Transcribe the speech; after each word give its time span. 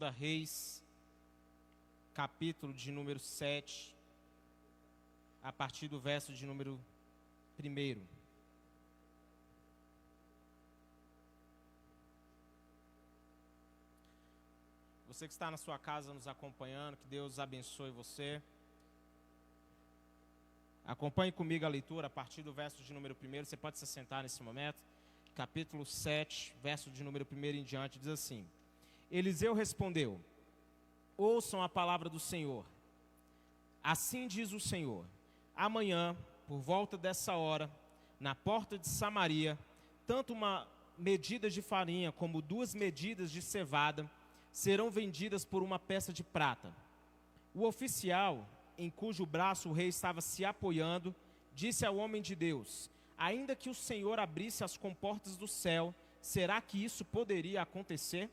Segunda 0.00 0.18
Reis, 0.18 0.82
capítulo 2.14 2.72
de 2.72 2.90
número 2.90 3.18
7, 3.18 3.94
a 5.42 5.52
partir 5.52 5.88
do 5.88 6.00
verso 6.00 6.32
de 6.32 6.46
número 6.46 6.80
1. 7.62 8.02
Você 15.06 15.28
que 15.28 15.34
está 15.34 15.50
na 15.50 15.58
sua 15.58 15.78
casa 15.78 16.14
nos 16.14 16.26
acompanhando, 16.26 16.96
que 16.96 17.06
Deus 17.06 17.38
abençoe 17.38 17.90
você. 17.90 18.40
Acompanhe 20.86 21.30
comigo 21.30 21.66
a 21.66 21.68
leitura 21.68 22.06
a 22.06 22.10
partir 22.10 22.42
do 22.42 22.54
verso 22.54 22.82
de 22.82 22.94
número 22.94 23.14
1. 23.22 23.44
Você 23.44 23.54
pode 23.54 23.76
se 23.76 23.86
sentar 23.86 24.22
nesse 24.22 24.42
momento. 24.42 24.78
Capítulo 25.34 25.84
7, 25.84 26.56
verso 26.62 26.90
de 26.90 27.04
número 27.04 27.28
1 27.30 27.44
em 27.44 27.62
diante, 27.62 27.98
diz 27.98 28.08
assim: 28.08 28.48
Eliseu 29.10 29.54
respondeu: 29.54 30.20
Ouçam 31.16 31.62
a 31.62 31.68
palavra 31.68 32.08
do 32.08 32.20
Senhor. 32.20 32.64
Assim 33.82 34.28
diz 34.28 34.52
o 34.52 34.60
Senhor: 34.60 35.04
Amanhã, 35.54 36.16
por 36.46 36.60
volta 36.60 36.96
dessa 36.96 37.34
hora, 37.34 37.70
na 38.18 38.34
porta 38.34 38.78
de 38.78 38.88
Samaria, 38.88 39.58
tanto 40.06 40.32
uma 40.32 40.68
medida 40.96 41.48
de 41.48 41.62
farinha 41.62 42.12
como 42.12 42.42
duas 42.42 42.74
medidas 42.74 43.30
de 43.30 43.40
cevada 43.40 44.10
serão 44.52 44.90
vendidas 44.90 45.44
por 45.44 45.62
uma 45.62 45.78
peça 45.78 46.12
de 46.12 46.22
prata. 46.22 46.74
O 47.54 47.64
oficial, 47.64 48.48
em 48.76 48.90
cujo 48.90 49.26
braço 49.26 49.68
o 49.68 49.72
rei 49.72 49.88
estava 49.88 50.20
se 50.20 50.44
apoiando, 50.44 51.14
disse 51.52 51.84
ao 51.84 51.96
homem 51.96 52.22
de 52.22 52.36
Deus: 52.36 52.90
Ainda 53.18 53.56
que 53.56 53.68
o 53.70 53.74
Senhor 53.74 54.20
abrisse 54.20 54.62
as 54.62 54.76
comportas 54.76 55.36
do 55.36 55.48
céu, 55.48 55.94
será 56.20 56.60
que 56.60 56.82
isso 56.82 57.04
poderia 57.04 57.62
acontecer? 57.62 58.30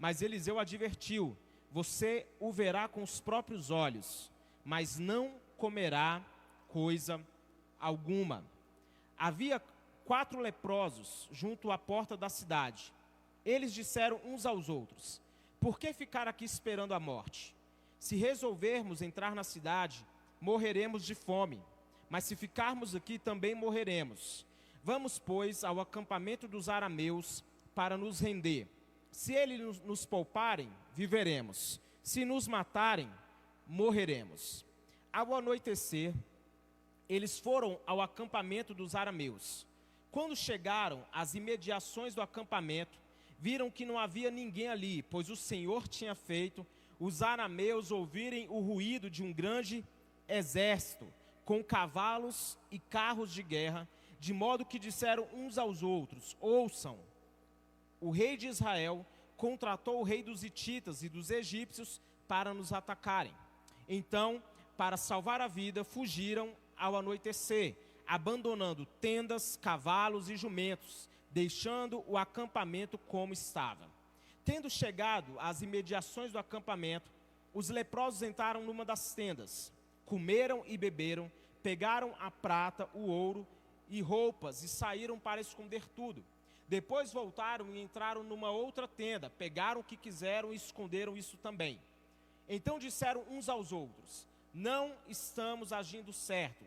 Mas 0.00 0.22
Eliseu 0.22 0.58
advertiu: 0.58 1.36
Você 1.70 2.26
o 2.40 2.50
verá 2.50 2.88
com 2.88 3.02
os 3.02 3.20
próprios 3.20 3.70
olhos, 3.70 4.32
mas 4.64 4.98
não 4.98 5.34
comerá 5.58 6.24
coisa 6.68 7.20
alguma. 7.78 8.42
Havia 9.16 9.62
quatro 10.06 10.40
leprosos 10.40 11.28
junto 11.30 11.70
à 11.70 11.76
porta 11.76 12.16
da 12.16 12.30
cidade. 12.30 12.92
Eles 13.44 13.74
disseram 13.74 14.18
uns 14.24 14.46
aos 14.46 14.70
outros: 14.70 15.20
por 15.60 15.78
que 15.78 15.92
ficar 15.92 16.26
aqui 16.26 16.46
esperando 16.46 16.94
a 16.94 16.98
morte? 16.98 17.54
Se 17.98 18.16
resolvermos 18.16 19.02
entrar 19.02 19.34
na 19.34 19.44
cidade, 19.44 20.06
morreremos 20.40 21.04
de 21.04 21.14
fome, 21.14 21.62
mas 22.08 22.24
se 22.24 22.34
ficarmos 22.34 22.94
aqui 22.94 23.18
também 23.18 23.54
morreremos. 23.54 24.46
Vamos, 24.82 25.18
pois, 25.18 25.62
ao 25.62 25.78
acampamento 25.78 26.48
dos 26.48 26.70
arameus 26.70 27.44
para 27.74 27.98
nos 27.98 28.18
render. 28.18 28.66
Se 29.10 29.34
eles 29.34 29.80
nos 29.80 30.04
pouparem, 30.06 30.70
viveremos. 30.94 31.80
Se 32.02 32.24
nos 32.24 32.46
matarem, 32.48 33.10
morreremos. 33.66 34.64
Ao 35.12 35.34
anoitecer, 35.34 36.14
eles 37.08 37.38
foram 37.38 37.80
ao 37.86 38.00
acampamento 38.00 38.72
dos 38.72 38.94
arameus. 38.94 39.66
Quando 40.10 40.34
chegaram 40.36 41.04
às 41.12 41.34
imediações 41.34 42.14
do 42.14 42.22
acampamento, 42.22 42.98
viram 43.38 43.70
que 43.70 43.84
não 43.84 43.98
havia 43.98 44.30
ninguém 44.30 44.68
ali, 44.68 45.02
pois 45.02 45.30
o 45.30 45.36
Senhor 45.36 45.88
tinha 45.88 46.14
feito 46.14 46.66
os 47.00 47.22
arameus 47.22 47.90
ouvirem 47.90 48.46
o 48.50 48.60
ruído 48.60 49.08
de 49.08 49.22
um 49.22 49.32
grande 49.32 49.82
exército, 50.28 51.12
com 51.46 51.64
cavalos 51.64 52.58
e 52.70 52.78
carros 52.78 53.32
de 53.32 53.42
guerra, 53.42 53.88
de 54.20 54.34
modo 54.34 54.66
que 54.66 54.78
disseram 54.78 55.26
uns 55.32 55.56
aos 55.56 55.82
outros: 55.82 56.36
Ouçam, 56.38 56.98
o 58.00 58.10
rei 58.10 58.36
de 58.36 58.48
Israel 58.48 59.04
contratou 59.36 60.00
o 60.00 60.02
rei 60.02 60.22
dos 60.22 60.42
Hititas 60.44 61.02
e 61.02 61.08
dos 61.08 61.30
egípcios 61.30 62.00
para 62.26 62.54
nos 62.54 62.72
atacarem. 62.72 63.34
Então, 63.88 64.42
para 64.76 64.96
salvar 64.96 65.40
a 65.40 65.48
vida, 65.48 65.84
fugiram 65.84 66.54
ao 66.76 66.96
anoitecer, 66.96 67.76
abandonando 68.06 68.86
tendas, 69.00 69.56
cavalos 69.56 70.30
e 70.30 70.36
jumentos 70.36 71.08
deixando 71.30 72.04
o 72.06 72.18
acampamento 72.18 72.98
como 72.98 73.32
estava. 73.32 73.88
Tendo 74.44 74.68
chegado 74.68 75.38
às 75.38 75.62
imediações 75.62 76.32
do 76.32 76.38
acampamento, 76.38 77.10
os 77.54 77.68
leprosos 77.68 78.22
entraram 78.22 78.62
numa 78.64 78.84
das 78.84 79.14
tendas, 79.14 79.72
comeram 80.04 80.64
e 80.66 80.76
beberam, 80.76 81.30
pegaram 81.62 82.14
a 82.18 82.30
prata, 82.30 82.88
o 82.92 83.06
ouro 83.06 83.46
e 83.88 84.00
roupas 84.00 84.62
e 84.62 84.68
saíram 84.68 85.18
para 85.18 85.40
esconder 85.40 85.86
tudo. 85.88 86.24
Depois 86.70 87.12
voltaram 87.12 87.74
e 87.74 87.80
entraram 87.80 88.22
numa 88.22 88.52
outra 88.52 88.86
tenda, 88.86 89.28
pegaram 89.28 89.80
o 89.80 89.84
que 89.84 89.96
quiseram 89.96 90.52
e 90.52 90.56
esconderam 90.56 91.16
isso 91.16 91.36
também. 91.36 91.80
Então 92.48 92.78
disseram 92.78 93.24
uns 93.28 93.48
aos 93.48 93.72
outros: 93.72 94.24
Não 94.54 94.94
estamos 95.08 95.72
agindo 95.72 96.12
certo. 96.12 96.64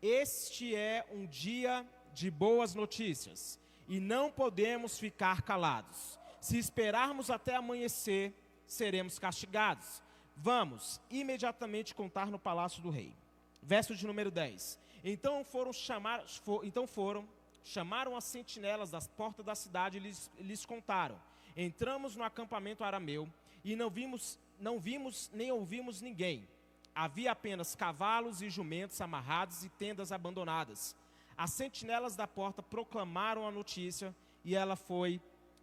Este 0.00 0.74
é 0.74 1.04
um 1.12 1.26
dia 1.26 1.86
de 2.14 2.30
boas 2.30 2.74
notícias 2.74 3.60
e 3.86 4.00
não 4.00 4.32
podemos 4.32 4.98
ficar 4.98 5.42
calados. 5.42 6.18
Se 6.40 6.56
esperarmos 6.56 7.28
até 7.28 7.54
amanhecer, 7.54 8.34
seremos 8.66 9.18
castigados. 9.18 10.02
Vamos 10.34 10.98
imediatamente 11.10 11.94
contar 11.94 12.28
no 12.28 12.38
palácio 12.38 12.82
do 12.82 12.88
rei. 12.88 13.14
Verso 13.62 13.94
de 13.94 14.06
número 14.06 14.30
10. 14.30 14.78
Então 15.04 15.44
foram 15.44 15.74
chamar, 15.74 16.26
for, 16.26 16.64
então 16.64 16.86
foram, 16.86 17.28
chamaram 17.64 18.16
as 18.16 18.24
sentinelas 18.24 18.90
das 18.90 19.06
portas 19.06 19.44
da 19.44 19.54
cidade 19.54 19.96
e 19.96 20.00
lhes, 20.00 20.30
lhes 20.38 20.64
contaram. 20.64 21.20
Entramos 21.56 22.16
no 22.16 22.24
acampamento 22.24 22.84
arameu 22.84 23.28
e 23.64 23.76
não 23.76 23.90
vimos, 23.90 24.38
não 24.58 24.78
vimos 24.78 25.30
nem 25.32 25.52
ouvimos 25.52 26.00
ninguém. 26.00 26.48
Havia 26.94 27.32
apenas 27.32 27.74
cavalos 27.74 28.42
e 28.42 28.50
jumentos 28.50 29.00
amarrados 29.00 29.64
e 29.64 29.68
tendas 29.68 30.12
abandonadas. 30.12 30.96
As 31.36 31.52
sentinelas 31.52 32.14
da 32.14 32.26
porta 32.26 32.62
proclamaram 32.62 33.46
a 33.46 33.50
notícia 33.50 34.14
e 34.44 34.54
ela 34.54 34.76
foi 34.76 35.20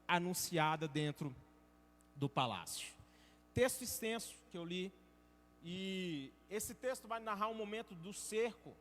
anunciada 0.07 0.87
dentro 0.87 1.35
do 2.15 2.27
palácio. 2.27 2.93
Texto 3.53 3.83
extenso 3.83 4.35
que 4.49 4.57
eu 4.57 4.65
li, 4.65 4.91
e 5.61 6.31
esse 6.49 6.73
texto 6.73 7.07
vai 7.07 7.19
narrar 7.19 7.49
um 7.49 7.53
momento 7.53 7.93
do 7.93 8.13
cerco 8.13 8.75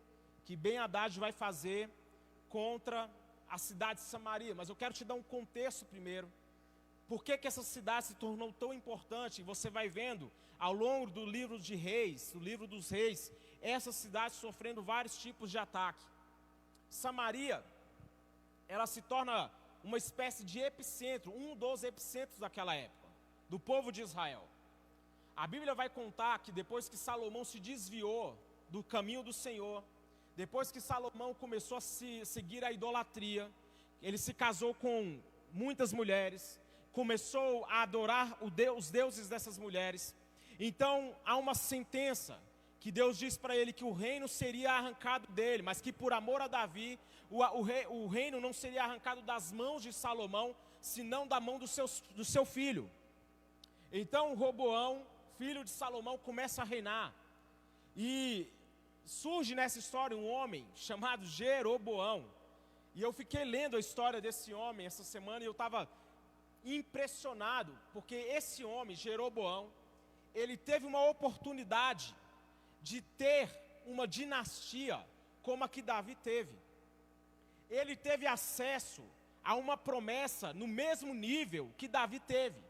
que 0.44 0.56
Ben 0.56 0.78
Haddad 0.78 1.18
vai 1.18 1.32
fazer 1.32 1.90
contra 2.48 3.10
a 3.48 3.58
cidade 3.58 4.00
de 4.00 4.06
Samaria. 4.06 4.54
Mas 4.54 4.68
eu 4.68 4.76
quero 4.76 4.94
te 4.94 5.04
dar 5.04 5.14
um 5.14 5.22
contexto 5.22 5.84
primeiro. 5.86 6.30
Por 7.06 7.24
que, 7.24 7.38
que 7.38 7.48
essa 7.48 7.62
cidade 7.62 8.06
se 8.06 8.14
tornou 8.14 8.52
tão 8.52 8.72
importante? 8.74 9.42
Você 9.42 9.70
vai 9.70 9.88
vendo 9.88 10.30
ao 10.58 10.72
longo 10.72 11.10
do 11.10 11.24
livro 11.24 11.58
de 11.58 11.74
reis, 11.74 12.32
do 12.32 12.40
livro 12.40 12.66
dos 12.66 12.90
reis, 12.90 13.32
essa 13.62 13.92
cidade 13.92 14.34
sofrendo 14.34 14.82
vários 14.82 15.16
tipos 15.16 15.50
de 15.50 15.58
ataque. 15.58 16.04
Samaria, 16.90 17.64
ela 18.68 18.86
se 18.86 19.00
torna 19.02 19.50
uma 19.82 19.96
espécie 19.96 20.44
de 20.44 20.58
epicentro, 20.58 21.32
um 21.32 21.56
dos 21.56 21.84
epicentros 21.84 22.38
daquela 22.38 22.74
época, 22.74 23.08
do 23.48 23.58
povo 23.58 23.90
de 23.90 24.02
Israel. 24.02 24.46
A 25.36 25.46
Bíblia 25.46 25.74
vai 25.74 25.88
contar 25.88 26.40
que 26.40 26.50
depois 26.50 26.88
que 26.88 26.96
Salomão 26.96 27.44
se 27.44 27.60
desviou 27.60 28.36
do 28.68 28.82
caminho 28.82 29.22
do 29.22 29.32
Senhor, 29.32 29.82
depois 30.38 30.70
que 30.70 30.80
Salomão 30.80 31.34
começou 31.34 31.76
a 31.78 31.80
se, 31.80 32.24
seguir 32.24 32.64
a 32.64 32.70
idolatria, 32.70 33.50
ele 34.00 34.16
se 34.16 34.32
casou 34.32 34.72
com 34.72 35.20
muitas 35.52 35.92
mulheres, 35.92 36.60
começou 36.92 37.64
a 37.64 37.82
adorar 37.82 38.38
os 38.40 38.88
deuses 38.88 39.28
dessas 39.28 39.58
mulheres. 39.58 40.14
Então 40.60 41.16
há 41.24 41.34
uma 41.36 41.56
sentença 41.56 42.40
que 42.78 42.92
Deus 42.92 43.18
disse 43.18 43.36
para 43.36 43.56
ele 43.56 43.72
que 43.72 43.84
o 43.84 43.90
reino 43.90 44.28
seria 44.28 44.70
arrancado 44.74 45.26
dele, 45.32 45.64
mas 45.64 45.80
que 45.80 45.92
por 45.92 46.12
amor 46.12 46.40
a 46.40 46.46
Davi, 46.46 47.00
o, 47.28 47.42
o, 47.42 47.62
rei, 47.62 47.84
o 47.88 48.06
reino 48.06 48.40
não 48.40 48.52
seria 48.52 48.84
arrancado 48.84 49.20
das 49.22 49.50
mãos 49.50 49.82
de 49.82 49.92
Salomão, 49.92 50.54
senão 50.80 51.26
da 51.26 51.40
mão 51.40 51.58
do, 51.58 51.66
seus, 51.66 52.00
do 52.14 52.24
seu 52.24 52.44
filho. 52.44 52.88
Então 53.90 54.36
Roboão, 54.36 55.04
filho 55.36 55.64
de 55.64 55.70
Salomão, 55.70 56.16
começa 56.16 56.62
a 56.62 56.64
reinar. 56.64 57.12
E 57.96 58.48
surge 59.08 59.54
nessa 59.54 59.78
história 59.78 60.16
um 60.16 60.28
homem 60.28 60.66
chamado 60.74 61.24
Jeroboão. 61.24 62.30
E 62.94 63.02
eu 63.02 63.12
fiquei 63.12 63.44
lendo 63.44 63.76
a 63.76 63.80
história 63.80 64.20
desse 64.20 64.52
homem 64.52 64.86
essa 64.86 65.02
semana 65.02 65.42
e 65.42 65.46
eu 65.46 65.52
estava 65.52 65.88
impressionado, 66.62 67.72
porque 67.92 68.14
esse 68.14 68.64
homem, 68.64 68.94
Jeroboão, 68.94 69.72
ele 70.34 70.56
teve 70.56 70.84
uma 70.84 71.02
oportunidade 71.06 72.14
de 72.82 73.00
ter 73.00 73.48
uma 73.86 74.06
dinastia 74.06 75.04
como 75.42 75.64
a 75.64 75.68
que 75.68 75.80
Davi 75.80 76.14
teve. 76.16 76.54
Ele 77.70 77.96
teve 77.96 78.26
acesso 78.26 79.02
a 79.42 79.54
uma 79.54 79.76
promessa 79.76 80.52
no 80.52 80.66
mesmo 80.66 81.14
nível 81.14 81.72
que 81.78 81.88
Davi 81.88 82.20
teve. 82.20 82.67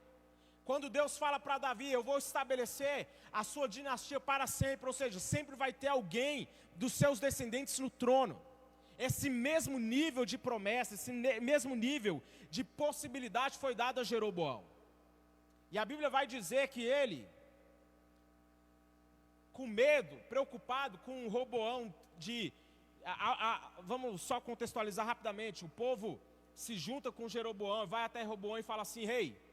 Quando 0.68 0.90
Deus 0.96 1.12
fala 1.16 1.38
para 1.40 1.56
Davi, 1.56 1.90
eu 1.90 2.02
vou 2.08 2.18
estabelecer 2.18 2.96
a 3.32 3.42
sua 3.42 3.66
dinastia 3.66 4.20
para 4.20 4.46
sempre, 4.46 4.86
ou 4.86 4.92
seja, 4.92 5.18
sempre 5.18 5.56
vai 5.62 5.72
ter 5.72 5.86
alguém 5.86 6.46
dos 6.76 6.92
seus 6.92 7.18
descendentes 7.18 7.78
no 7.78 7.88
trono. 8.02 8.36
Esse 9.06 9.30
mesmo 9.30 9.78
nível 9.78 10.26
de 10.26 10.36
promessa, 10.36 10.92
esse 10.92 11.10
mesmo 11.50 11.74
nível 11.74 12.22
de 12.50 12.62
possibilidade 12.82 13.56
foi 13.56 13.74
dado 13.74 14.00
a 14.00 14.04
Jeroboão. 14.04 14.62
E 15.72 15.78
a 15.78 15.86
Bíblia 15.86 16.10
vai 16.10 16.26
dizer 16.26 16.68
que 16.68 16.82
ele, 16.84 17.26
com 19.54 19.66
medo, 19.66 20.16
preocupado 20.28 20.98
com 20.98 21.24
o 21.24 21.30
Roboão 21.30 21.94
de. 22.18 22.52
A, 23.06 23.30
a, 23.48 23.70
vamos 23.92 24.20
só 24.20 24.38
contextualizar 24.38 25.06
rapidamente. 25.06 25.64
O 25.64 25.74
povo 25.84 26.20
se 26.54 26.76
junta 26.76 27.10
com 27.10 27.26
Jeroboão, 27.26 27.86
vai 27.86 28.04
até 28.04 28.22
Roboão 28.22 28.58
e 28.58 28.62
fala 28.62 28.82
assim: 28.82 29.06
Rei, 29.06 29.28
hey, 29.28 29.47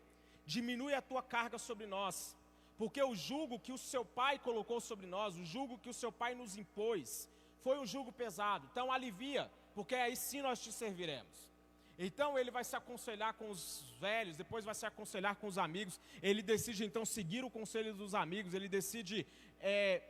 diminui 0.46 0.94
a 0.94 1.02
tua 1.02 1.24
carga 1.24 1.58
sobre 1.58 1.86
nós, 1.86 2.36
porque 2.78 3.02
o 3.02 3.16
jugo 3.16 3.60
que 3.60 3.72
o 3.72 3.78
seu 3.78 4.04
pai 4.04 4.38
colocou 4.40 4.80
sobre 4.80 5.08
nós, 5.08 5.38
o 5.38 5.46
jugo 5.46 5.80
que 5.80 5.90
o 5.90 5.94
seu 5.94 6.12
pai 6.12 6.36
nos 6.36 6.58
impôs, 6.58 7.30
foi 7.62 7.80
um 7.80 7.86
jugo 7.86 8.12
pesado. 8.12 8.68
Então 8.72 8.92
alivia, 8.92 9.52
porque 9.74 9.96
aí 9.96 10.16
sim 10.16 10.42
nós 10.42 10.60
te 10.62 10.72
serviremos. 10.72 11.50
Então 11.98 12.38
ele 12.38 12.52
vai 12.52 12.64
se 12.64 12.76
aconselhar 12.76 13.34
com 13.36 13.50
os 13.50 13.96
velhos, 14.00 14.36
depois 14.36 14.66
vai 14.66 14.76
se 14.76 14.86
aconselhar 14.86 15.36
com 15.38 15.48
os 15.48 15.58
amigos. 15.58 16.00
Ele 16.22 16.42
decide 16.42 16.84
então 16.84 17.06
seguir 17.06 17.44
o 17.46 17.50
conselho 17.50 17.94
dos 17.94 18.14
amigos, 18.14 18.54
ele 18.54 18.68
decide 18.68 19.26
é, 19.60 20.04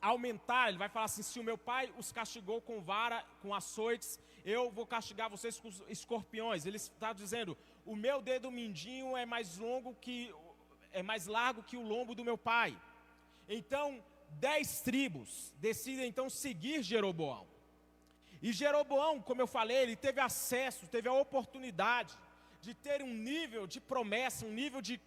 aumentar. 0.00 0.68
Ele 0.68 0.78
vai 0.78 0.88
falar 0.88 1.06
assim: 1.06 1.22
se 1.22 1.40
o 1.40 1.44
meu 1.44 1.58
pai 1.58 1.92
os 1.98 2.12
castigou 2.12 2.60
com 2.60 2.80
vara, 2.80 3.24
com 3.40 3.54
açoites, 3.54 4.18
eu 4.44 4.70
vou 4.70 4.86
castigar 4.86 5.28
vocês 5.28 5.58
com 5.58 5.70
escorpiões. 5.88 6.66
Ele 6.66 6.76
está 6.76 7.12
dizendo: 7.12 7.58
o 7.84 7.96
meu 7.96 8.22
dedo 8.22 8.50
mindinho 8.50 9.16
é 9.16 9.24
mais 9.26 9.58
longo 9.58 9.94
que 9.94 10.32
é 10.92 11.02
mais 11.02 11.26
largo 11.26 11.62
que 11.62 11.76
o 11.76 11.82
lombo 11.82 12.14
do 12.14 12.24
meu 12.24 12.36
pai. 12.36 12.78
Então, 13.48 14.04
dez 14.28 14.80
tribos 14.80 15.52
decidem 15.58 16.08
então 16.08 16.28
seguir 16.28 16.82
Jeroboão. 16.82 17.46
E 18.40 18.52
Jeroboão, 18.52 19.20
como 19.20 19.40
eu 19.40 19.46
falei, 19.46 19.78
ele 19.78 19.96
teve 19.96 20.20
acesso, 20.20 20.88
teve 20.88 21.08
a 21.08 21.12
oportunidade 21.12 22.16
de 22.60 22.74
ter 22.74 23.02
um 23.02 23.14
nível 23.14 23.66
de 23.66 23.80
promessa, 23.80 24.44
um 24.44 24.52
nível 24.52 24.80
de 24.80 25.00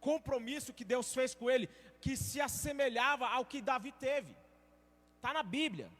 compromisso 0.00 0.72
que 0.72 0.84
Deus 0.84 1.14
fez 1.14 1.34
com 1.34 1.50
ele, 1.50 1.68
que 2.00 2.16
se 2.16 2.40
assemelhava 2.40 3.26
ao 3.28 3.44
que 3.44 3.62
Davi 3.62 3.92
teve. 3.92 4.34
Está 5.16 5.32
na 5.32 5.42
Bíblia. 5.42 5.90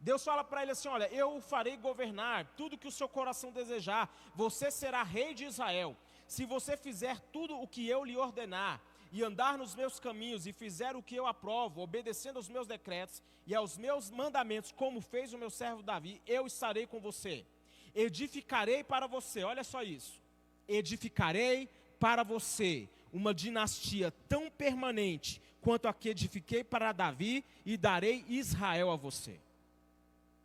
Deus 0.00 0.24
fala 0.24 0.44
para 0.44 0.62
ele 0.62 0.72
assim: 0.72 0.88
Olha, 0.88 1.08
eu 1.12 1.36
o 1.36 1.40
farei 1.40 1.76
governar 1.76 2.46
tudo 2.56 2.78
que 2.78 2.88
o 2.88 2.92
seu 2.92 3.08
coração 3.08 3.50
desejar, 3.50 4.14
você 4.34 4.70
será 4.70 5.02
rei 5.02 5.34
de 5.34 5.44
Israel. 5.44 5.96
Se 6.26 6.44
você 6.44 6.76
fizer 6.76 7.20
tudo 7.32 7.60
o 7.60 7.68
que 7.68 7.88
eu 7.88 8.04
lhe 8.04 8.16
ordenar, 8.16 8.80
e 9.12 9.22
andar 9.22 9.56
nos 9.56 9.74
meus 9.74 9.98
caminhos 9.98 10.46
e 10.46 10.52
fizer 10.52 10.96
o 10.96 11.02
que 11.02 11.14
eu 11.14 11.26
aprovo, 11.26 11.80
obedecendo 11.80 12.36
aos 12.36 12.48
meus 12.48 12.66
decretos 12.66 13.22
e 13.46 13.54
aos 13.54 13.78
meus 13.78 14.10
mandamentos, 14.10 14.72
como 14.72 15.00
fez 15.00 15.32
o 15.32 15.38
meu 15.38 15.50
servo 15.50 15.82
Davi, 15.82 16.20
eu 16.26 16.46
estarei 16.46 16.86
com 16.86 17.00
você. 17.00 17.46
Edificarei 17.94 18.84
para 18.84 19.06
você, 19.06 19.42
olha 19.42 19.64
só 19.64 19.82
isso. 19.82 20.20
Edificarei 20.68 21.68
para 21.98 22.22
você 22.22 22.88
uma 23.12 23.32
dinastia 23.32 24.10
tão 24.28 24.50
permanente 24.50 25.40
quanto 25.62 25.88
a 25.88 25.94
que 25.94 26.10
edifiquei 26.10 26.62
para 26.62 26.92
Davi 26.92 27.44
e 27.64 27.76
darei 27.76 28.24
Israel 28.28 28.90
a 28.90 28.96
você. 28.96 29.40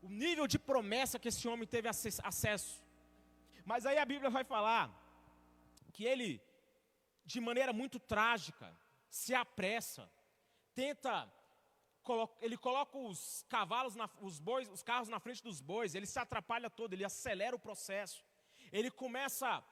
O 0.01 0.09
nível 0.09 0.48
de 0.48 0.57
promessa 0.57 1.19
que 1.19 1.27
esse 1.27 1.48
homem 1.48 1.68
teve 1.68 1.88
acesso. 1.88 2.83
Mas 3.65 3.86
aí 3.86 3.98
a 3.98 4.06
Bíblia 4.06 4.30
vai 4.30 4.44
falar 4.44 4.89
que 5.94 6.03
ele 6.06 6.42
de 7.25 7.39
maneira 7.39 7.71
muito 7.71 8.00
trágica, 8.00 8.75
se 9.09 9.33
apressa, 9.33 10.12
tenta, 10.74 11.31
ele 12.42 12.57
coloca 12.57 12.98
os 12.98 13.45
cavalos, 13.48 13.95
na, 13.95 14.09
os, 14.19 14.39
bois, 14.39 14.69
os 14.69 14.83
carros 14.83 15.07
na 15.07 15.19
frente 15.19 15.44
dos 15.44 15.62
bois, 15.62 15.95
ele 15.95 16.06
se 16.06 16.19
atrapalha 16.19 16.69
todo, 16.69 16.94
ele 16.94 17.06
acelera 17.06 17.56
o 17.56 17.59
processo, 17.59 18.24
ele 18.71 18.89
começa, 18.89 19.63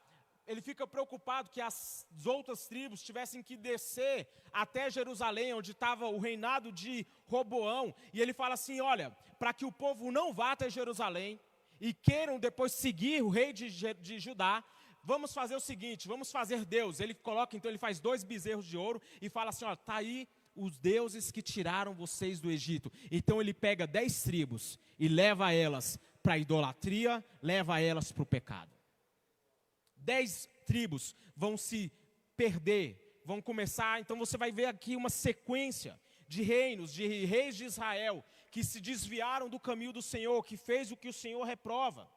ele 0.49 0.61
fica 0.61 0.87
preocupado 0.87 1.51
que 1.51 1.61
as 1.61 2.07
outras 2.25 2.67
tribos 2.67 3.03
tivessem 3.03 3.43
que 3.43 3.55
descer 3.55 4.27
até 4.51 4.89
Jerusalém, 4.89 5.53
onde 5.53 5.73
estava 5.73 6.07
o 6.07 6.17
reinado 6.17 6.71
de 6.71 7.05
Roboão, 7.27 7.93
e 8.11 8.19
ele 8.19 8.33
fala 8.33 8.55
assim: 8.55 8.81
olha, 8.81 9.15
para 9.37 9.53
que 9.53 9.63
o 9.63 9.71
povo 9.71 10.11
não 10.11 10.33
vá 10.33 10.53
até 10.53 10.67
Jerusalém 10.67 11.39
e 11.79 11.93
queiram 11.93 12.39
depois 12.39 12.71
seguir 12.71 13.21
o 13.21 13.29
rei 13.29 13.53
de, 13.53 13.69
de 13.93 14.19
Judá, 14.19 14.63
vamos 15.03 15.35
fazer 15.35 15.55
o 15.55 15.59
seguinte, 15.59 16.07
vamos 16.07 16.31
fazer 16.31 16.65
Deus. 16.65 16.99
Ele 16.99 17.13
coloca, 17.13 17.55
então, 17.55 17.69
ele 17.69 17.77
faz 17.77 17.99
dois 17.99 18.23
bezerros 18.23 18.65
de 18.65 18.75
ouro 18.75 18.99
e 19.21 19.29
fala 19.29 19.51
assim: 19.51 19.65
ó, 19.65 19.75
tá 19.75 19.97
aí 19.97 20.27
os 20.55 20.79
deuses 20.79 21.31
que 21.31 21.43
tiraram 21.43 21.93
vocês 21.93 22.39
do 22.39 22.49
Egito. 22.49 22.91
Então 23.11 23.39
ele 23.39 23.53
pega 23.53 23.85
dez 23.85 24.23
tribos 24.23 24.79
e 24.97 25.07
leva 25.07 25.53
elas 25.53 25.99
para 26.23 26.33
a 26.33 26.39
idolatria, 26.39 27.23
leva 27.39 27.79
elas 27.79 28.11
para 28.11 28.23
o 28.23 28.25
pecado. 28.25 28.78
Dez 29.99 30.47
tribos 30.65 31.15
vão 31.35 31.57
se 31.57 31.91
perder, 32.35 33.21
vão 33.25 33.41
começar. 33.41 33.99
Então 33.99 34.17
você 34.17 34.37
vai 34.37 34.51
ver 34.51 34.65
aqui 34.65 34.95
uma 34.95 35.09
sequência 35.09 35.99
de 36.27 36.41
reinos, 36.41 36.93
de 36.93 37.05
reis 37.25 37.55
de 37.55 37.65
Israel, 37.65 38.23
que 38.51 38.63
se 38.63 38.79
desviaram 38.79 39.49
do 39.49 39.59
caminho 39.59 39.93
do 39.93 40.01
Senhor, 40.01 40.43
que 40.43 40.57
fez 40.57 40.91
o 40.91 40.97
que 40.97 41.09
o 41.09 41.13
Senhor 41.13 41.43
reprova. 41.43 42.09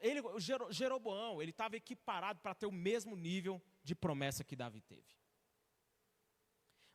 Ele, 0.00 0.22
Jeroboão, 0.70 1.42
ele 1.42 1.50
estava 1.50 1.76
equiparado 1.76 2.40
para 2.40 2.54
ter 2.54 2.66
o 2.66 2.72
mesmo 2.72 3.16
nível 3.16 3.60
de 3.82 3.94
promessa 3.94 4.44
que 4.44 4.56
Davi 4.56 4.80
teve. 4.80 5.14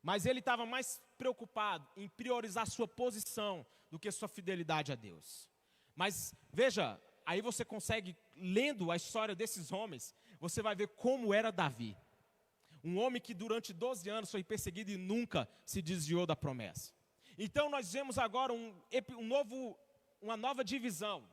Mas 0.01 0.25
ele 0.25 0.39
estava 0.39 0.65
mais 0.65 1.01
preocupado 1.17 1.87
em 1.97 2.07
priorizar 2.07 2.65
sua 2.67 2.87
posição 2.87 3.65
do 3.91 3.99
que 3.99 4.09
sua 4.11 4.29
fidelidade 4.29 4.91
a 4.91 4.95
Deus. 4.95 5.49
Mas 5.95 6.33
veja, 6.53 6.99
aí 7.25 7.41
você 7.41 7.65
consegue, 7.65 8.15
lendo 8.39 8.91
a 8.91 8.95
história 8.95 9.35
desses 9.35 9.71
homens, 9.71 10.15
você 10.39 10.61
vai 10.61 10.75
ver 10.75 10.89
como 10.89 11.33
era 11.33 11.51
Davi. 11.51 11.97
Um 12.83 12.97
homem 12.97 13.21
que 13.21 13.33
durante 13.33 13.73
12 13.73 14.09
anos 14.09 14.31
foi 14.31 14.43
perseguido 14.43 14.91
e 14.91 14.97
nunca 14.97 15.47
se 15.65 15.81
desviou 15.81 16.25
da 16.25 16.35
promessa. 16.35 16.93
Então 17.37 17.69
nós 17.69 17.91
vemos 17.91 18.17
agora 18.17 18.53
um, 18.53 18.73
um 19.17 19.27
novo, 19.27 19.77
uma 20.21 20.37
nova 20.37 20.63
divisão 20.63 21.27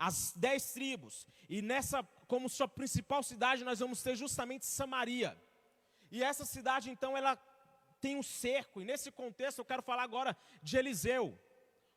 as 0.00 0.32
dez 0.34 0.72
tribos. 0.72 1.28
E 1.46 1.60
nessa, 1.60 2.02
como 2.26 2.48
sua 2.48 2.66
principal 2.66 3.22
cidade, 3.22 3.62
nós 3.62 3.80
vamos 3.80 4.02
ter 4.02 4.16
justamente 4.16 4.64
Samaria. 4.64 5.36
E 6.10 6.24
essa 6.24 6.46
cidade, 6.46 6.88
então, 6.88 7.14
ela 7.14 7.36
tem 8.00 8.16
um 8.16 8.22
cerco. 8.22 8.80
E 8.80 8.84
nesse 8.84 9.12
contexto, 9.12 9.58
eu 9.58 9.64
quero 9.64 9.82
falar 9.82 10.02
agora 10.02 10.34
de 10.62 10.78
Eliseu, 10.78 11.38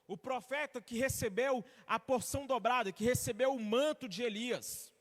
o 0.07 0.17
profeta 0.17 0.81
que 0.81 0.97
recebeu 0.97 1.63
a 1.87 1.99
porção 1.99 2.45
dobrada, 2.45 2.91
que 2.91 3.03
recebeu 3.03 3.53
o 3.53 3.59
manto 3.59 4.07
de 4.07 4.23
Elias. 4.23 4.91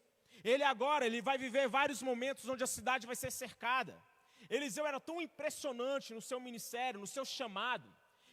Ele 0.44 0.62
agora, 0.62 1.06
ele 1.06 1.22
vai 1.22 1.38
viver 1.38 1.68
vários 1.68 2.02
momentos 2.02 2.48
onde 2.48 2.64
a 2.64 2.66
cidade 2.66 3.06
vai 3.06 3.16
ser 3.16 3.30
cercada. 3.30 3.96
Eliseu 4.48 4.86
era 4.86 5.00
tão 5.00 5.20
impressionante 5.20 6.12
no 6.12 6.20
seu 6.20 6.40
ministério, 6.40 7.00
no 7.00 7.06
seu 7.06 7.24
chamado, 7.24 7.88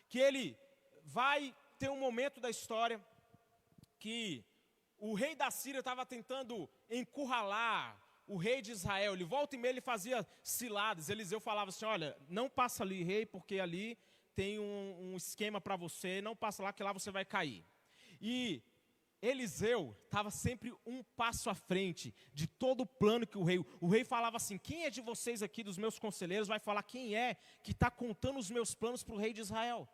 que 0.08 0.20
ele 0.20 0.58
vai 1.03 1.55
ter 1.77 1.89
um 1.89 2.00
momento 2.00 2.39
da 2.41 2.50
história 2.50 3.00
que 4.00 4.43
o 4.98 5.13
rei 5.13 5.36
da 5.36 5.50
Síria 5.50 5.79
estava 5.79 6.05
tentando 6.05 6.70
encurralar 6.89 7.98
o 8.27 8.38
rei 8.38 8.62
de 8.62 8.72
Israel. 8.72 9.13
Ele 9.13 9.24
volta 9.24 9.55
e 9.55 9.60
meia 9.60 9.72
ele 9.72 9.82
fazia 9.82 10.27
ciladas. 10.43 11.10
Eliseu 11.10 11.39
falava 11.39 11.70
assim: 11.70 11.86
Olha, 11.86 12.17
não 12.27 12.50
passa 12.50 12.84
ali, 12.84 13.03
rei, 13.03 13.25
porque 13.25 13.60
ali 13.60 13.98
tem 14.39 14.58
um, 14.58 15.12
um 15.12 15.17
esquema 15.17 15.60
para 15.60 15.75
você. 15.75 16.22
Não 16.22 16.34
passa 16.34 16.63
lá, 16.63 16.72
que 16.72 16.81
lá 16.81 16.93
você 16.93 17.12
vai 17.12 17.25
cair. 17.25 17.62
E 18.22 18.63
Eliseu 19.22 19.93
estava 20.05 20.31
sempre 20.31 20.74
um 20.86 21.03
passo 21.03 21.50
à 21.50 21.55
frente 21.55 22.15
de 22.34 22.48
todo 22.48 22.84
o 22.84 22.86
plano 22.86 23.27
que 23.27 23.38
o 23.38 23.43
rei. 23.43 23.60
O 23.81 23.89
rei 23.89 24.05
falava 24.05 24.38
assim: 24.38 24.58
Quem 24.58 24.86
é 24.86 24.89
de 24.89 25.01
vocês 25.01 25.43
aqui, 25.43 25.62
dos 25.62 25.77
meus 25.77 26.00
conselheiros, 26.00 26.48
vai 26.48 26.58
falar 26.58 26.84
quem 26.84 27.17
é 27.17 27.36
que 27.62 27.74
está 27.74 27.91
contando 27.91 28.39
os 28.39 28.50
meus 28.50 28.74
planos 28.74 29.03
para 29.03 29.13
o 29.13 29.17
rei 29.17 29.34
de 29.34 29.41
Israel? 29.41 29.86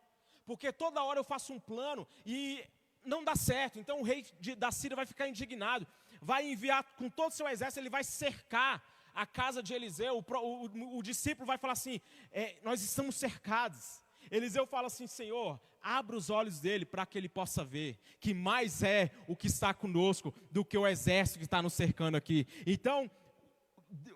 Porque 0.44 0.72
toda 0.72 1.02
hora 1.02 1.18
eu 1.18 1.24
faço 1.24 1.52
um 1.52 1.58
plano 1.58 2.06
e 2.24 2.64
não 3.02 3.24
dá 3.24 3.34
certo. 3.34 3.80
Então 3.80 3.98
o 3.98 4.04
rei 4.04 4.24
de, 4.38 4.54
da 4.54 4.70
Síria 4.70 4.94
vai 4.94 5.06
ficar 5.06 5.26
indignado, 5.26 5.84
vai 6.22 6.48
enviar 6.48 6.84
com 6.94 7.10
todo 7.10 7.32
o 7.32 7.34
seu 7.34 7.48
exército, 7.48 7.80
ele 7.80 7.90
vai 7.90 8.04
cercar 8.04 8.80
a 9.12 9.26
casa 9.26 9.60
de 9.60 9.74
Eliseu. 9.74 10.18
O, 10.18 10.34
o, 10.36 10.98
o 10.98 11.02
discípulo 11.02 11.48
vai 11.48 11.58
falar 11.58 11.72
assim: 11.72 12.00
é, 12.30 12.60
Nós 12.62 12.80
estamos 12.80 13.16
cercados. 13.16 14.05
Eliseu 14.30 14.66
fala 14.66 14.86
assim: 14.86 15.06
Senhor, 15.06 15.60
abra 15.80 16.16
os 16.16 16.30
olhos 16.30 16.60
dele 16.60 16.84
para 16.84 17.06
que 17.06 17.16
ele 17.16 17.28
possa 17.28 17.64
ver 17.64 17.98
que 18.18 18.34
mais 18.34 18.82
é 18.82 19.10
o 19.28 19.36
que 19.36 19.46
está 19.46 19.72
conosco 19.72 20.34
do 20.50 20.64
que 20.64 20.76
o 20.76 20.86
exército 20.86 21.38
que 21.38 21.44
está 21.44 21.62
nos 21.62 21.74
cercando 21.74 22.16
aqui. 22.16 22.46
Então, 22.66 23.10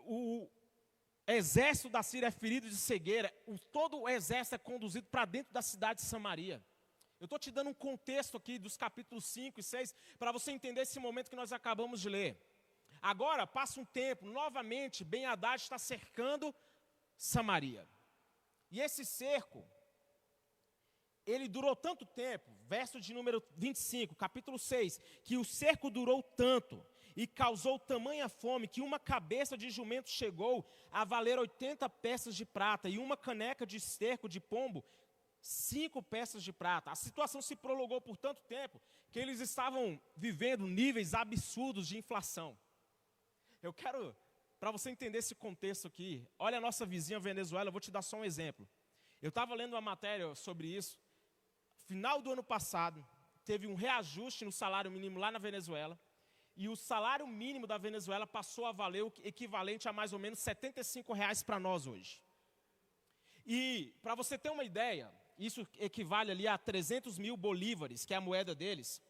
o 0.04 0.48
exército 1.26 1.88
da 1.88 2.02
Síria 2.02 2.26
é 2.26 2.30
ferido 2.30 2.68
de 2.68 2.76
cegueira, 2.76 3.32
o, 3.46 3.58
todo 3.58 4.00
o 4.00 4.08
exército 4.08 4.56
é 4.56 4.58
conduzido 4.58 5.06
para 5.08 5.24
dentro 5.24 5.52
da 5.52 5.62
cidade 5.62 6.00
de 6.00 6.06
Samaria. 6.06 6.62
Eu 7.20 7.24
estou 7.24 7.38
te 7.38 7.50
dando 7.50 7.70
um 7.70 7.74
contexto 7.74 8.36
aqui 8.36 8.58
dos 8.58 8.76
capítulos 8.76 9.26
5 9.26 9.60
e 9.60 9.62
6 9.62 9.94
para 10.18 10.32
você 10.32 10.50
entender 10.50 10.80
esse 10.80 10.98
momento 10.98 11.28
que 11.28 11.36
nós 11.36 11.52
acabamos 11.52 12.00
de 12.00 12.08
ler. 12.08 12.40
Agora, 13.00 13.46
passa 13.46 13.80
um 13.80 13.84
tempo, 13.84 14.26
novamente, 14.26 15.04
Ben 15.04 15.26
Haddad 15.26 15.62
está 15.62 15.78
cercando 15.78 16.54
Samaria. 17.16 17.86
E 18.70 18.80
esse 18.80 19.04
cerco, 19.04 19.64
ele 21.26 21.48
durou 21.48 21.74
tanto 21.76 22.04
tempo, 22.06 22.50
verso 22.66 23.00
de 23.00 23.12
número 23.12 23.42
25, 23.56 24.14
capítulo 24.14 24.58
6, 24.58 24.98
que 25.22 25.36
o 25.36 25.44
cerco 25.44 25.90
durou 25.90 26.22
tanto, 26.22 26.84
e 27.16 27.26
causou 27.26 27.78
tamanha 27.78 28.28
fome 28.28 28.68
que 28.68 28.80
uma 28.80 28.98
cabeça 28.98 29.56
de 29.56 29.68
jumento 29.68 30.08
chegou 30.08 30.64
a 30.90 31.04
valer 31.04 31.38
80 31.38 31.88
peças 31.88 32.34
de 32.34 32.46
prata 32.46 32.88
e 32.88 32.98
uma 32.98 33.16
caneca 33.16 33.66
de 33.66 33.76
esterco 33.76 34.28
de 34.28 34.40
pombo 34.40 34.84
cinco 35.40 36.02
peças 36.02 36.42
de 36.42 36.52
prata. 36.52 36.90
A 36.90 36.94
situação 36.94 37.40
se 37.40 37.56
prolongou 37.56 38.00
por 38.00 38.16
tanto 38.16 38.42
tempo 38.44 38.80
que 39.10 39.18
eles 39.18 39.40
estavam 39.40 40.00
vivendo 40.16 40.66
níveis 40.66 41.14
absurdos 41.14 41.88
de 41.88 41.98
inflação. 41.98 42.58
Eu 43.62 43.72
quero, 43.72 44.14
para 44.58 44.70
você 44.70 44.90
entender 44.90 45.18
esse 45.18 45.34
contexto 45.34 45.88
aqui, 45.88 46.26
olha 46.38 46.58
a 46.58 46.60
nossa 46.60 46.86
vizinha 46.86 47.18
Venezuela, 47.18 47.68
eu 47.68 47.72
vou 47.72 47.80
te 47.80 47.90
dar 47.90 48.02
só 48.02 48.18
um 48.18 48.24
exemplo. 48.24 48.68
Eu 49.20 49.28
estava 49.28 49.54
lendo 49.54 49.74
uma 49.74 49.80
matéria 49.80 50.34
sobre 50.34 50.68
isso. 50.68 50.98
Final 51.90 52.22
do 52.22 52.30
ano 52.30 52.44
passado, 52.54 53.04
teve 53.44 53.66
um 53.66 53.74
reajuste 53.74 54.44
no 54.44 54.52
salário 54.52 54.92
mínimo 54.92 55.18
lá 55.18 55.28
na 55.32 55.40
Venezuela. 55.40 55.98
E 56.56 56.68
o 56.68 56.76
salário 56.76 57.26
mínimo 57.26 57.66
da 57.66 57.78
Venezuela 57.78 58.26
passou 58.28 58.64
a 58.66 58.70
valer 58.70 59.02
o 59.02 59.12
equivalente 59.24 59.88
a 59.88 59.92
mais 59.92 60.12
ou 60.12 60.18
menos 60.24 60.38
75 60.38 61.12
reais 61.12 61.42
para 61.42 61.58
nós 61.58 61.88
hoje. 61.88 62.22
E, 63.44 63.92
para 64.00 64.14
você 64.14 64.38
ter 64.38 64.50
uma 64.50 64.62
ideia, 64.62 65.12
isso 65.36 65.66
equivale 65.80 66.30
ali 66.30 66.46
a 66.46 66.56
300 66.56 67.18
mil 67.18 67.36
bolívares, 67.36 68.04
que 68.04 68.14
é 68.14 68.18
a 68.18 68.20
moeda 68.20 68.54
deles. 68.54 69.02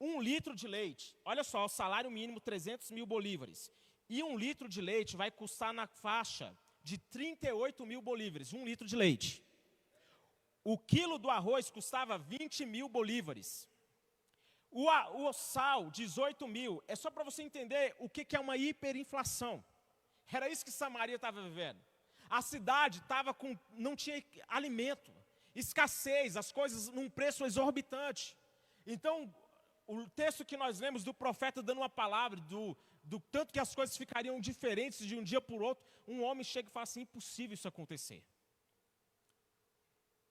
Um 0.00 0.18
litro 0.22 0.54
de 0.56 0.66
leite, 0.66 1.14
olha 1.26 1.44
só, 1.44 1.66
o 1.66 1.68
salário 1.68 2.10
mínimo 2.10 2.40
300 2.40 2.92
mil 2.92 3.04
bolívares. 3.04 3.70
E 4.08 4.22
um 4.22 4.38
litro 4.38 4.70
de 4.70 4.80
leite 4.80 5.18
vai 5.18 5.30
custar 5.30 5.74
na 5.74 5.86
faixa 5.86 6.56
de 6.82 6.96
38 6.96 7.84
mil 7.84 8.00
bolívares, 8.00 8.54
um 8.54 8.64
litro 8.64 8.88
de 8.88 8.96
leite. 8.96 9.44
O 10.64 10.78
quilo 10.78 11.18
do 11.18 11.30
arroz 11.30 11.70
custava 11.70 12.18
20 12.18 12.64
mil 12.66 12.88
bolívares. 12.88 13.68
O, 14.70 14.88
o 14.88 15.32
sal, 15.32 15.90
18 15.90 16.46
mil. 16.48 16.82
É 16.86 16.94
só 16.94 17.10
para 17.10 17.24
você 17.24 17.42
entender 17.42 17.94
o 17.98 18.08
que, 18.08 18.24
que 18.24 18.36
é 18.36 18.40
uma 18.40 18.56
hiperinflação. 18.56 19.64
Era 20.30 20.48
isso 20.48 20.64
que 20.64 20.70
Samaria 20.70 21.16
estava 21.16 21.42
vivendo. 21.42 21.80
A 22.30 22.40
cidade 22.40 22.98
estava 22.98 23.34
com, 23.34 23.58
não 23.72 23.94
tinha 23.94 24.24
alimento 24.48 25.12
escassez, 25.54 26.36
as 26.36 26.50
coisas 26.50 26.88
num 26.88 27.08
preço 27.08 27.44
exorbitante. 27.44 28.36
Então, 28.86 29.32
o 29.86 30.08
texto 30.10 30.44
que 30.44 30.56
nós 30.56 30.80
lemos 30.80 31.04
do 31.04 31.12
profeta 31.12 31.62
dando 31.62 31.78
uma 31.78 31.90
palavra, 31.90 32.40
do, 32.40 32.76
do 33.04 33.20
tanto 33.20 33.52
que 33.52 33.60
as 33.60 33.74
coisas 33.74 33.96
ficariam 33.96 34.40
diferentes 34.40 35.06
de 35.06 35.16
um 35.16 35.22
dia 35.22 35.40
para 35.40 35.54
o 35.54 35.62
outro, 35.62 35.84
um 36.06 36.22
homem 36.22 36.44
chega 36.44 36.68
e 36.68 36.72
fala 36.72 36.84
assim: 36.84 37.02
impossível 37.02 37.54
isso 37.54 37.68
acontecer. 37.68 38.24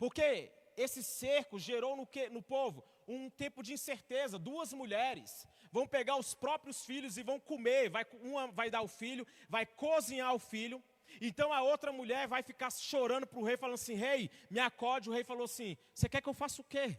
Porque 0.01 0.51
esse 0.75 1.03
cerco 1.03 1.59
gerou 1.59 1.95
no, 1.95 2.07
que, 2.07 2.27
no 2.27 2.41
povo 2.41 2.83
um 3.07 3.29
tempo 3.29 3.61
de 3.61 3.73
incerteza. 3.73 4.39
Duas 4.39 4.73
mulheres 4.73 5.47
vão 5.71 5.85
pegar 5.85 6.17
os 6.17 6.33
próprios 6.33 6.83
filhos 6.83 7.17
e 7.17 7.21
vão 7.21 7.39
comer. 7.39 7.87
Vai, 7.87 8.03
uma 8.19 8.47
vai 8.47 8.71
dar 8.71 8.81
o 8.81 8.87
filho, 8.87 9.27
vai 9.47 9.63
cozinhar 9.63 10.33
o 10.33 10.39
filho, 10.39 10.83
então 11.21 11.53
a 11.53 11.61
outra 11.61 11.93
mulher 11.93 12.27
vai 12.27 12.41
ficar 12.41 12.71
chorando 12.71 13.27
para 13.27 13.37
o 13.37 13.43
rei, 13.43 13.57
falando 13.57 13.75
assim: 13.75 13.93
Rei, 13.93 14.31
me 14.49 14.59
acode. 14.59 15.07
O 15.07 15.13
rei 15.13 15.23
falou 15.23 15.45
assim: 15.45 15.77
Você 15.93 16.09
quer 16.09 16.19
que 16.19 16.29
eu 16.29 16.33
faça 16.33 16.63
o 16.63 16.65
quê? 16.65 16.97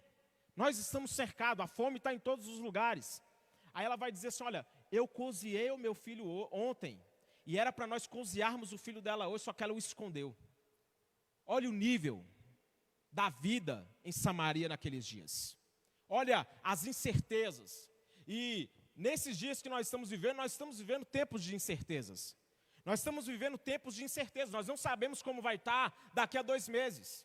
Nós 0.55 0.79
estamos 0.79 1.11
cercados, 1.11 1.65
a 1.65 1.67
fome 1.67 1.97
está 1.97 2.15
em 2.15 2.21
todos 2.21 2.47
os 2.47 2.61
lugares. 2.61 3.21
Aí 3.75 3.85
ela 3.85 3.97
vai 3.97 4.13
dizer 4.13 4.29
assim: 4.29 4.45
Olha, 4.45 4.65
eu 4.93 5.09
cozinhei 5.09 5.73
o 5.73 5.77
meu 5.77 5.93
filho 5.93 6.25
ontem, 6.53 7.05
e 7.45 7.59
era 7.59 7.73
para 7.73 7.89
nós 7.89 8.07
cozinharmos 8.07 8.73
o 8.73 8.79
filho 8.79 9.03
dela 9.03 9.27
hoje, 9.27 9.43
só 9.43 9.53
que 9.53 9.65
ela 9.65 9.73
o 9.73 9.79
escondeu. 9.79 10.37
Olha 11.45 11.69
o 11.69 11.73
nível 11.73 12.25
da 13.13 13.29
vida 13.29 13.89
em 14.05 14.11
Samaria 14.13 14.69
naqueles 14.69 15.05
dias. 15.07 15.57
Olha 16.09 16.47
as 16.63 16.87
incertezas. 16.87 17.89
E 18.27 18.71
nesses 18.97 19.39
dias 19.39 19.61
que 19.61 19.69
nós 19.69 19.87
estamos 19.87 20.11
vivendo, 20.11 20.37
nós 20.37 20.53
estamos 20.53 20.79
vivendo 20.79 21.05
tempos 21.05 21.43
de 21.43 21.55
incertezas. 21.55 22.37
Nós 22.85 23.01
estamos 23.01 23.27
vivendo 23.27 23.57
tempos 23.57 23.95
de 23.95 24.03
incerteza, 24.05 24.51
nós 24.51 24.67
não 24.67 24.77
sabemos 24.77 25.23
como 25.23 25.41
vai 25.41 25.55
estar 25.55 25.95
daqui 26.13 26.37
a 26.37 26.43
dois 26.43 26.69
meses, 26.69 27.25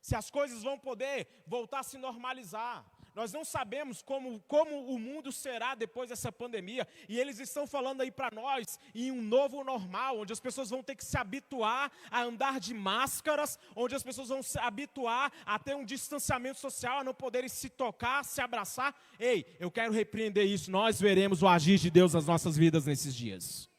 se 0.00 0.16
as 0.16 0.30
coisas 0.30 0.64
vão 0.64 0.76
poder 0.76 1.28
voltar 1.46 1.80
a 1.80 1.84
se 1.84 1.96
normalizar. 1.96 2.84
Nós 3.16 3.32
não 3.32 3.46
sabemos 3.46 4.02
como, 4.02 4.40
como 4.46 4.86
o 4.88 4.98
mundo 4.98 5.32
será 5.32 5.74
depois 5.74 6.10
dessa 6.10 6.30
pandemia, 6.30 6.86
e 7.08 7.18
eles 7.18 7.40
estão 7.40 7.66
falando 7.66 8.02
aí 8.02 8.10
para 8.10 8.30
nós 8.30 8.78
em 8.94 9.10
um 9.10 9.22
novo 9.22 9.64
normal, 9.64 10.20
onde 10.20 10.34
as 10.34 10.38
pessoas 10.38 10.68
vão 10.68 10.82
ter 10.82 10.94
que 10.94 11.04
se 11.04 11.16
habituar 11.16 11.90
a 12.10 12.22
andar 12.22 12.60
de 12.60 12.74
máscaras, 12.74 13.58
onde 13.74 13.94
as 13.94 14.02
pessoas 14.02 14.28
vão 14.28 14.42
se 14.42 14.58
habituar 14.58 15.32
a 15.46 15.58
ter 15.58 15.74
um 15.74 15.84
distanciamento 15.84 16.60
social, 16.60 16.98
a 16.98 17.04
não 17.04 17.14
poderem 17.14 17.48
se 17.48 17.70
tocar, 17.70 18.22
se 18.22 18.42
abraçar. 18.42 18.94
Ei, 19.18 19.56
eu 19.58 19.70
quero 19.70 19.94
repreender 19.94 20.44
isso, 20.44 20.70
nós 20.70 21.00
veremos 21.00 21.42
o 21.42 21.48
agir 21.48 21.78
de 21.78 21.90
Deus 21.90 22.12
nas 22.12 22.26
nossas 22.26 22.54
vidas 22.54 22.84
nesses 22.84 23.14
dias 23.14 23.74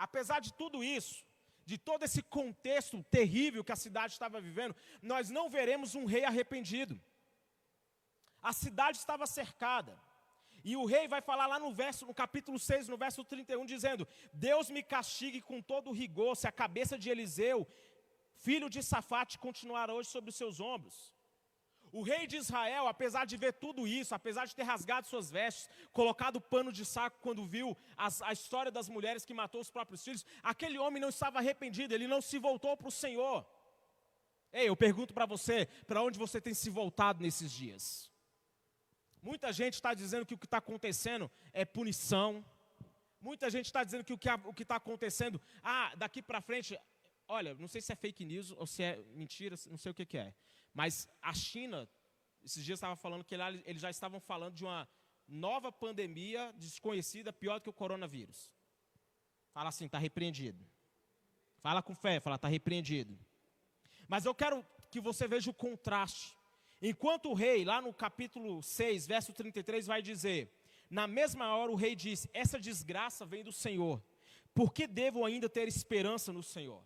apesar 0.00 0.40
de 0.40 0.54
tudo 0.54 0.82
isso, 0.82 1.22
de 1.66 1.76
todo 1.76 2.04
esse 2.04 2.22
contexto 2.22 3.02
terrível 3.10 3.62
que 3.62 3.70
a 3.70 3.76
cidade 3.76 4.14
estava 4.14 4.40
vivendo, 4.40 4.74
nós 5.02 5.28
não 5.28 5.50
veremos 5.50 5.94
um 5.94 6.06
rei 6.06 6.24
arrependido. 6.24 6.98
A 8.42 8.52
cidade 8.52 8.98
estava 8.98 9.26
cercada. 9.26 9.98
E 10.62 10.76
o 10.76 10.84
rei 10.84 11.08
vai 11.08 11.20
falar 11.20 11.46
lá 11.46 11.58
no 11.58 11.72
verso, 11.72 12.06
no 12.06 12.14
capítulo 12.14 12.58
6, 12.58 12.88
no 12.88 12.96
verso 12.96 13.24
31, 13.24 13.64
dizendo: 13.64 14.06
Deus 14.32 14.70
me 14.70 14.82
castigue 14.82 15.40
com 15.40 15.62
todo 15.62 15.92
rigor, 15.92 16.36
se 16.36 16.46
a 16.46 16.52
cabeça 16.52 16.98
de 16.98 17.08
Eliseu, 17.08 17.66
filho 18.34 18.68
de 18.68 18.82
Safate, 18.82 19.38
continuar 19.38 19.90
hoje 19.90 20.10
sobre 20.10 20.30
os 20.30 20.36
seus 20.36 20.60
ombros. 20.60 21.14
O 21.92 22.02
rei 22.02 22.26
de 22.26 22.36
Israel, 22.36 22.86
apesar 22.86 23.24
de 23.24 23.36
ver 23.36 23.54
tudo 23.54 23.86
isso, 23.86 24.14
apesar 24.14 24.46
de 24.46 24.54
ter 24.54 24.62
rasgado 24.62 25.08
suas 25.08 25.28
vestes, 25.28 25.68
colocado 25.92 26.40
pano 26.40 26.70
de 26.70 26.84
saco 26.84 27.18
quando 27.20 27.44
viu 27.44 27.76
as, 27.96 28.22
a 28.22 28.32
história 28.32 28.70
das 28.70 28.88
mulheres 28.88 29.24
que 29.24 29.34
matou 29.34 29.60
os 29.60 29.70
próprios 29.70 30.04
filhos, 30.04 30.24
aquele 30.42 30.78
homem 30.78 31.00
não 31.00 31.08
estava 31.08 31.38
arrependido, 31.38 31.92
ele 31.92 32.06
não 32.06 32.20
se 32.20 32.38
voltou 32.38 32.76
para 32.76 32.86
o 32.86 32.92
Senhor. 32.92 33.44
Ei, 34.52 34.68
eu 34.68 34.76
pergunto 34.76 35.12
para 35.12 35.26
você, 35.26 35.66
para 35.86 36.02
onde 36.02 36.18
você 36.18 36.40
tem 36.40 36.54
se 36.54 36.70
voltado 36.70 37.22
nesses 37.22 37.50
dias? 37.50 38.09
Muita 39.22 39.52
gente 39.52 39.74
está 39.74 39.92
dizendo 39.94 40.24
que 40.24 40.34
o 40.34 40.38
que 40.38 40.46
está 40.46 40.58
acontecendo 40.58 41.30
é 41.52 41.64
punição. 41.64 42.44
Muita 43.20 43.50
gente 43.50 43.66
está 43.66 43.84
dizendo 43.84 44.04
que 44.04 44.12
o 44.12 44.18
que 44.18 44.62
está 44.62 44.76
acontecendo, 44.76 45.40
ah, 45.62 45.94
daqui 45.94 46.22
para 46.22 46.40
frente, 46.40 46.78
olha, 47.28 47.54
não 47.54 47.68
sei 47.68 47.80
se 47.80 47.92
é 47.92 47.96
fake 47.96 48.24
news 48.24 48.50
ou 48.52 48.66
se 48.66 48.82
é 48.82 48.96
mentira, 49.14 49.56
não 49.68 49.76
sei 49.76 49.92
o 49.92 49.94
que, 49.94 50.06
que 50.06 50.18
é. 50.18 50.34
Mas 50.72 51.08
a 51.20 51.34
China, 51.34 51.88
esses 52.42 52.64
dias 52.64 52.78
estava 52.78 52.96
falando 52.96 53.24
que 53.24 53.36
lá 53.36 53.50
eles 53.52 53.82
já 53.82 53.90
estavam 53.90 54.20
falando 54.20 54.54
de 54.54 54.64
uma 54.64 54.88
nova 55.28 55.70
pandemia 55.70 56.52
desconhecida, 56.56 57.32
pior 57.32 57.58
do 57.58 57.62
que 57.62 57.70
o 57.70 57.72
coronavírus. 57.72 58.50
Fala 59.52 59.68
assim, 59.68 59.86
está 59.86 59.98
repreendido. 59.98 60.66
Fala 61.58 61.82
com 61.82 61.94
fé, 61.94 62.20
fala, 62.20 62.36
está 62.36 62.48
repreendido. 62.48 63.18
Mas 64.08 64.24
eu 64.24 64.34
quero 64.34 64.64
que 64.90 65.00
você 65.00 65.28
veja 65.28 65.50
o 65.50 65.54
contraste. 65.54 66.34
Enquanto 66.82 67.30
o 67.30 67.34
rei, 67.34 67.64
lá 67.64 67.82
no 67.82 67.92
capítulo 67.92 68.62
6, 68.62 69.06
verso 69.06 69.32
33, 69.32 69.86
vai 69.86 70.00
dizer: 70.00 70.50
Na 70.88 71.06
mesma 71.06 71.54
hora 71.54 71.70
o 71.70 71.76
rei 71.76 71.94
diz: 71.94 72.26
Essa 72.32 72.58
desgraça 72.58 73.26
vem 73.26 73.44
do 73.44 73.52
Senhor. 73.52 74.02
Por 74.54 74.72
que 74.72 74.86
devo 74.86 75.24
ainda 75.24 75.48
ter 75.48 75.68
esperança 75.68 76.32
no 76.32 76.42
Senhor? 76.42 76.82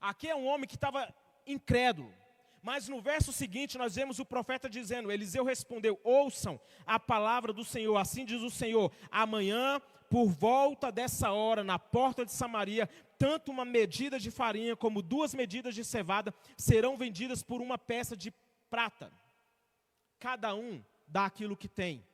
Aqui 0.00 0.28
é 0.28 0.34
um 0.34 0.46
homem 0.46 0.68
que 0.68 0.74
estava 0.74 1.14
incrédulo. 1.46 2.12
Mas 2.60 2.88
no 2.88 3.00
verso 3.00 3.32
seguinte 3.32 3.78
nós 3.78 3.94
vemos 3.94 4.18
o 4.18 4.24
profeta 4.24 4.68
dizendo: 4.68 5.10
Eliseu 5.12 5.44
respondeu: 5.44 6.00
Ouçam 6.02 6.60
a 6.84 6.98
palavra 6.98 7.52
do 7.52 7.64
Senhor, 7.64 7.96
assim 7.96 8.24
diz 8.24 8.42
o 8.42 8.50
Senhor: 8.50 8.92
amanhã, 9.10 9.80
por 10.10 10.26
volta 10.26 10.90
dessa 10.90 11.30
hora, 11.30 11.62
na 11.62 11.78
porta 11.78 12.24
de 12.24 12.32
Samaria, 12.32 12.88
tanto 13.16 13.52
uma 13.52 13.64
medida 13.64 14.18
de 14.18 14.30
farinha 14.30 14.74
como 14.74 15.00
duas 15.00 15.32
medidas 15.32 15.74
de 15.74 15.84
cevada 15.84 16.34
serão 16.56 16.96
vendidas 16.96 17.42
por 17.42 17.60
uma 17.60 17.78
peça 17.78 18.16
de 18.16 18.32
prata. 18.68 19.12
Cada 20.18 20.54
um 20.54 20.82
dá 21.06 21.26
aquilo 21.26 21.56
que 21.56 21.68
tem. 21.68 22.04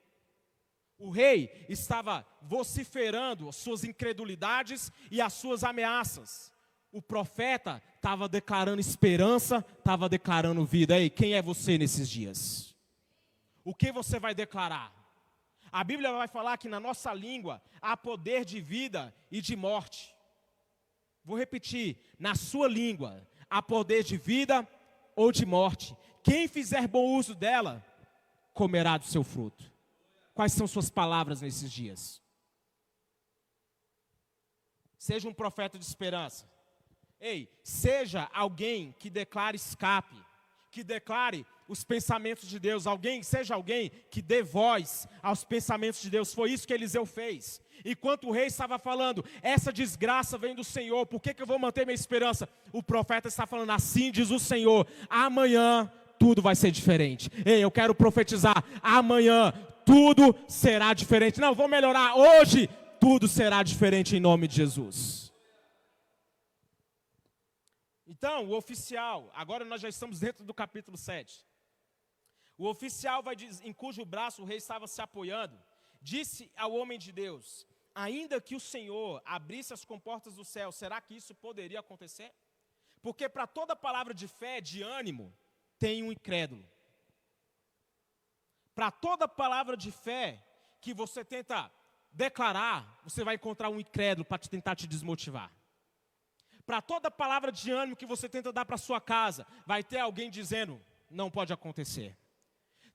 O 0.98 1.10
rei 1.10 1.66
estava 1.68 2.26
vociferando 2.42 3.48
as 3.48 3.56
suas 3.56 3.84
incredulidades 3.84 4.92
e 5.10 5.20
as 5.20 5.32
suas 5.32 5.64
ameaças 5.64 6.54
o 6.94 7.02
profeta 7.02 7.82
estava 7.96 8.28
declarando 8.28 8.80
esperança, 8.80 9.66
estava 9.78 10.08
declarando 10.08 10.64
vida. 10.64 10.96
Ei, 10.96 11.10
quem 11.10 11.34
é 11.34 11.42
você 11.42 11.76
nesses 11.76 12.08
dias? 12.08 12.72
O 13.64 13.74
que 13.74 13.90
você 13.90 14.20
vai 14.20 14.32
declarar? 14.32 14.94
A 15.72 15.82
Bíblia 15.82 16.12
vai 16.12 16.28
falar 16.28 16.56
que 16.56 16.68
na 16.68 16.78
nossa 16.78 17.12
língua 17.12 17.60
há 17.82 17.96
poder 17.96 18.44
de 18.44 18.60
vida 18.60 19.12
e 19.28 19.40
de 19.40 19.56
morte. 19.56 20.14
Vou 21.24 21.36
repetir: 21.36 21.98
na 22.16 22.36
sua 22.36 22.68
língua 22.68 23.26
há 23.50 23.60
poder 23.60 24.04
de 24.04 24.16
vida 24.16 24.64
ou 25.16 25.32
de 25.32 25.44
morte. 25.44 25.96
Quem 26.22 26.46
fizer 26.46 26.86
bom 26.86 27.16
uso 27.16 27.34
dela, 27.34 27.84
comerá 28.54 28.96
do 28.96 29.04
seu 29.04 29.22
fruto. 29.22 29.70
Quais 30.32 30.52
são 30.52 30.66
suas 30.66 30.88
palavras 30.88 31.42
nesses 31.42 31.70
dias? 31.70 32.22
Seja 34.96 35.28
um 35.28 35.34
profeta 35.34 35.78
de 35.78 35.84
esperança. 35.84 36.48
Ei, 37.20 37.48
seja 37.62 38.30
alguém 38.32 38.94
que 38.98 39.10
declare 39.10 39.56
escape, 39.56 40.16
que 40.70 40.82
declare 40.82 41.46
os 41.68 41.84
pensamentos 41.84 42.48
de 42.48 42.58
Deus. 42.58 42.86
Alguém, 42.86 43.22
seja 43.22 43.54
alguém 43.54 43.90
que 44.10 44.22
dê 44.22 44.42
voz 44.42 45.06
aos 45.22 45.44
pensamentos 45.44 46.00
de 46.00 46.10
Deus. 46.10 46.32
Foi 46.32 46.50
isso 46.50 46.66
que 46.66 46.74
Eliseu 46.74 47.04
fez. 47.04 47.60
Enquanto 47.84 48.28
o 48.28 48.32
rei 48.32 48.46
estava 48.46 48.78
falando, 48.78 49.24
essa 49.42 49.72
desgraça 49.72 50.38
vem 50.38 50.54
do 50.54 50.64
Senhor, 50.64 51.06
por 51.06 51.20
que, 51.20 51.34
que 51.34 51.42
eu 51.42 51.46
vou 51.46 51.58
manter 51.58 51.84
minha 51.84 51.94
esperança? 51.94 52.48
O 52.72 52.82
profeta 52.82 53.28
está 53.28 53.46
falando, 53.46 53.70
assim 53.70 54.10
diz 54.10 54.30
o 54.30 54.38
Senhor, 54.38 54.86
amanhã 55.08 55.90
tudo 56.24 56.40
vai 56.40 56.56
ser 56.56 56.70
diferente. 56.70 57.28
Ei, 57.44 57.62
eu 57.62 57.70
quero 57.70 57.94
profetizar, 57.94 58.64
amanhã 58.80 59.52
tudo 59.84 60.34
será 60.48 60.94
diferente. 60.94 61.38
Não, 61.38 61.54
vou 61.54 61.68
melhorar, 61.68 62.16
hoje 62.16 62.66
tudo 62.98 63.28
será 63.28 63.62
diferente 63.62 64.16
em 64.16 64.20
nome 64.20 64.48
de 64.48 64.56
Jesus. 64.56 65.30
Então, 68.06 68.48
o 68.48 68.56
oficial, 68.56 69.30
agora 69.34 69.66
nós 69.66 69.82
já 69.82 69.88
estamos 69.90 70.18
dentro 70.18 70.46
do 70.46 70.54
capítulo 70.54 70.96
7. 70.96 71.44
O 72.56 72.66
oficial 72.66 73.22
vai 73.22 73.36
em 73.62 73.74
cujo 73.74 74.02
braço 74.06 74.40
o 74.40 74.46
rei 74.46 74.56
estava 74.56 74.86
se 74.86 75.02
apoiando, 75.02 75.58
disse 76.00 76.50
ao 76.56 76.72
homem 76.72 76.98
de 76.98 77.12
Deus: 77.12 77.66
Ainda 77.94 78.40
que 78.40 78.56
o 78.56 78.60
Senhor 78.60 79.20
abrisse 79.26 79.74
as 79.74 79.84
comportas 79.84 80.36
do 80.36 80.44
céu, 80.44 80.72
será 80.72 81.02
que 81.02 81.14
isso 81.14 81.34
poderia 81.34 81.80
acontecer? 81.80 82.32
Porque 83.02 83.28
para 83.28 83.46
toda 83.46 83.76
palavra 83.76 84.14
de 84.14 84.26
fé, 84.26 84.58
de 84.62 84.80
ânimo, 84.80 85.30
tem 85.84 86.02
um 86.02 86.10
incrédulo. 86.10 86.64
Para 88.74 88.90
toda 88.90 89.28
palavra 89.28 89.76
de 89.76 89.92
fé 89.92 90.42
que 90.80 90.94
você 90.94 91.22
tenta 91.22 91.70
declarar, 92.10 92.98
você 93.04 93.22
vai 93.22 93.34
encontrar 93.34 93.68
um 93.68 93.78
incrédulo 93.78 94.24
para 94.24 94.38
tentar 94.38 94.74
te 94.76 94.86
desmotivar. 94.86 95.52
Para 96.64 96.80
toda 96.80 97.10
palavra 97.10 97.52
de 97.52 97.70
ânimo 97.70 97.96
que 97.96 98.06
você 98.06 98.30
tenta 98.30 98.50
dar 98.50 98.64
para 98.64 98.78
sua 98.78 98.98
casa, 98.98 99.46
vai 99.66 99.84
ter 99.84 99.98
alguém 99.98 100.30
dizendo: 100.30 100.80
não 101.10 101.30
pode 101.30 101.52
acontecer. 101.52 102.16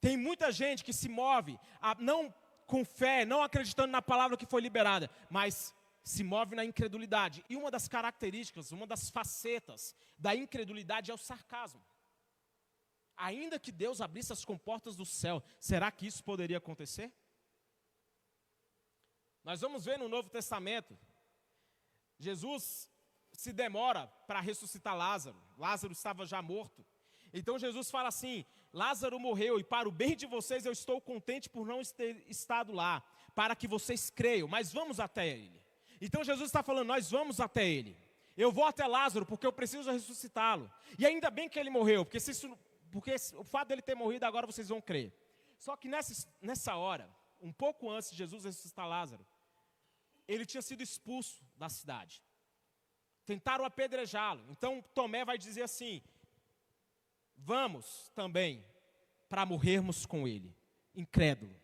Tem 0.02 0.18
muita 0.18 0.52
gente 0.52 0.84
que 0.84 0.92
se 0.92 1.08
move, 1.08 1.60
a, 1.80 1.94
não 2.00 2.34
com 2.66 2.84
fé, 2.84 3.24
não 3.24 3.44
acreditando 3.44 3.92
na 3.92 4.02
palavra 4.02 4.36
que 4.36 4.48
foi 4.48 4.62
liberada, 4.62 5.12
mas 5.30 5.76
se 6.04 6.24
move 6.24 6.56
na 6.56 6.66
incredulidade. 6.66 7.46
E 7.48 7.56
uma 7.56 7.70
das 7.70 7.88
características, 7.88 8.72
uma 8.72 8.88
das 8.88 9.12
facetas 9.12 9.96
da 10.18 10.36
incredulidade 10.36 11.12
é 11.12 11.14
o 11.14 11.20
sarcasmo. 11.20 11.80
Ainda 13.20 13.60
que 13.60 13.70
Deus 13.70 14.00
abrisse 14.00 14.32
as 14.32 14.46
comportas 14.46 14.96
do 14.96 15.06
céu, 15.06 15.44
será 15.60 15.92
que 15.92 16.08
isso 16.08 16.24
poderia 16.24 16.58
acontecer? 16.58 17.12
Nós 19.44 19.60
vamos 19.60 19.84
ver 19.84 20.00
no 20.00 20.08
Novo 20.08 20.30
Testamento, 20.30 20.98
Jesus 22.18 22.90
se 23.34 23.52
demora 23.52 24.08
para 24.26 24.40
ressuscitar 24.40 24.96
Lázaro. 24.96 25.42
Lázaro 25.58 25.92
estava 25.92 26.26
já 26.26 26.42
morto. 26.42 26.86
Então 27.34 27.60
Jesus 27.60 27.92
fala 27.92 28.08
assim: 28.08 28.46
Lázaro 28.72 29.20
morreu 29.20 29.60
e 29.60 29.64
para 29.66 29.88
o 29.88 29.92
bem 29.92 30.16
de 30.16 30.26
vocês 30.26 30.66
eu 30.66 30.72
estou 30.72 31.02
contente 31.02 31.50
por 31.50 31.68
não 31.68 31.82
ter 31.84 32.24
estado 32.30 32.72
lá, 32.72 33.04
para 33.36 33.54
que 33.54 33.68
vocês 33.68 34.10
creiam, 34.10 34.48
mas 34.48 34.72
vamos 34.72 34.98
até 34.98 35.28
ele. 35.28 35.62
Então 36.00 36.24
Jesus 36.24 36.48
está 36.48 36.64
falando: 36.64 36.88
nós 36.88 37.12
vamos 37.12 37.42
até 37.42 37.68
ele. 37.68 37.98
Eu 38.38 38.54
vou 38.54 38.64
até 38.64 38.88
Lázaro 38.88 39.26
porque 39.26 39.46
eu 39.46 39.52
preciso 39.52 39.92
ressuscitá-lo. 39.92 40.72
E 40.98 41.06
ainda 41.06 41.30
bem 41.30 41.50
que 41.50 41.60
ele 41.60 41.70
morreu, 41.70 42.06
porque, 42.06 42.22
se 42.22 42.32
isso, 42.32 42.58
porque 42.92 43.16
o 43.36 43.44
fato 43.44 43.70
dele 43.70 43.82
ter 43.82 43.96
morrido 43.96 44.26
agora 44.26 44.48
vocês 44.48 44.70
vão 44.70 44.82
crer. 44.82 45.14
Só 45.58 45.76
que 45.76 45.88
nessa, 45.88 46.28
nessa 46.42 46.76
hora, 46.76 47.10
um 47.42 47.52
pouco 47.52 47.90
antes 47.90 48.12
de 48.12 48.18
Jesus 48.18 48.46
ressuscitar 48.46 48.88
Lázaro, 48.88 49.26
ele 50.28 50.46
tinha 50.46 50.62
sido 50.62 50.82
expulso 50.82 51.44
da 51.56 51.70
cidade. 51.70 52.24
Tentaram 53.26 53.66
apedrejá-lo. 53.66 54.46
Então 54.50 54.82
Tomé 54.94 55.24
vai 55.26 55.38
dizer 55.38 55.64
assim: 55.64 56.02
vamos 57.38 58.10
também 58.16 58.66
para 59.28 59.46
morrermos 59.46 60.06
com 60.06 60.28
ele. 60.28 60.56
Incrédulo. 60.96 61.56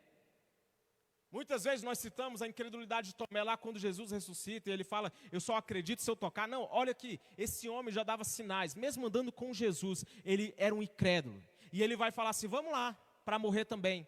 Muitas 1.35 1.65
vezes 1.65 1.83
nós 1.83 1.99
citamos 1.99 2.41
a 2.41 2.47
incredulidade 2.47 3.09
de 3.09 3.15
Tomé 3.15 3.43
lá 3.43 3.57
quando 3.57 3.77
Jesus 3.77 4.09
ressuscita 4.09 4.69
e 4.69 4.73
ele 4.73 4.85
fala: 4.85 5.11
Eu 5.29 5.41
só 5.41 5.57
acredito 5.57 6.01
se 6.01 6.09
eu 6.09 6.15
tocar. 6.15 6.47
Não, 6.47 6.65
olha 6.71 6.93
que 6.93 7.19
esse 7.37 7.67
homem 7.67 7.93
já 7.93 8.03
dava 8.03 8.23
sinais, 8.23 8.73
mesmo 8.73 9.07
andando 9.07 9.33
com 9.33 9.53
Jesus, 9.53 10.05
ele 10.23 10.53
era 10.55 10.73
um 10.73 10.81
incrédulo. 10.81 11.43
E 11.73 11.83
ele 11.83 11.97
vai 11.97 12.09
falar 12.09 12.29
assim: 12.29 12.47
Vamos 12.47 12.71
lá, 12.71 12.97
para 13.25 13.37
morrer 13.37 13.65
também. 13.65 14.07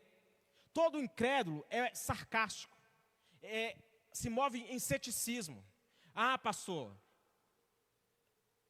Todo 0.74 1.02
incrédulo 1.02 1.66
é 1.70 1.94
sarcástico, 1.94 2.78
é, 3.44 3.76
se 4.14 4.30
move 4.30 4.60
em 4.62 4.80
ceticismo. 4.80 5.62
Ah, 6.16 6.38
pastor, 6.38 6.96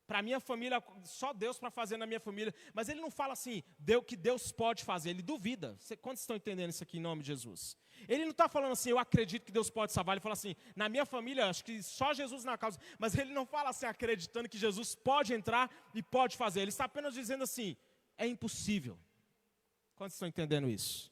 para 0.08 0.22
minha 0.22 0.40
família, 0.40 0.82
só 1.04 1.34
Deus 1.34 1.60
para 1.60 1.70
fazer 1.70 1.98
na 1.98 2.06
minha 2.06 2.20
família. 2.20 2.56
Mas 2.74 2.88
ele 2.88 3.02
não 3.02 3.12
fala 3.12 3.34
assim, 3.34 3.62
Deus, 3.78 4.04
que 4.08 4.16
Deus 4.16 4.52
pode 4.52 4.84
fazer, 4.84 5.10
ele 5.10 5.22
duvida. 5.22 5.78
quantos 6.02 6.22
estão 6.22 6.36
entendendo 6.36 6.70
isso 6.70 6.82
aqui 6.82 6.98
em 6.98 7.02
nome 7.02 7.22
de 7.22 7.28
Jesus? 7.28 7.78
Ele 8.08 8.24
não 8.24 8.32
está 8.32 8.48
falando 8.48 8.72
assim, 8.72 8.90
eu 8.90 9.00
acredito 9.00 9.46
que 9.46 9.52
Deus 9.52 9.70
pode 9.70 9.92
salvar. 9.92 10.14
Ele 10.14 10.22
fala 10.22 10.34
assim, 10.34 10.56
na 10.76 10.88
minha 10.88 11.06
família, 11.06 11.50
acho 11.50 11.64
que 11.66 11.84
só 11.84 12.14
Jesus 12.14 12.46
na 12.46 12.58
causa. 12.58 12.80
Mas 12.98 13.16
ele 13.16 13.34
não 13.34 13.46
fala 13.46 13.70
assim, 13.72 13.86
acreditando 13.86 14.48
que 14.48 14.58
Jesus 14.58 14.96
pode 14.96 15.34
entrar 15.34 15.70
e 15.94 16.02
pode 16.02 16.38
fazer. 16.38 16.62
Ele 16.62 16.70
está 16.70 16.86
apenas 16.86 17.14
dizendo 17.14 17.44
assim, 17.44 17.76
é 18.18 18.26
impossível. 18.26 18.98
Quantos 19.96 20.16
estão 20.16 20.28
entendendo 20.28 20.70
isso? 20.70 21.12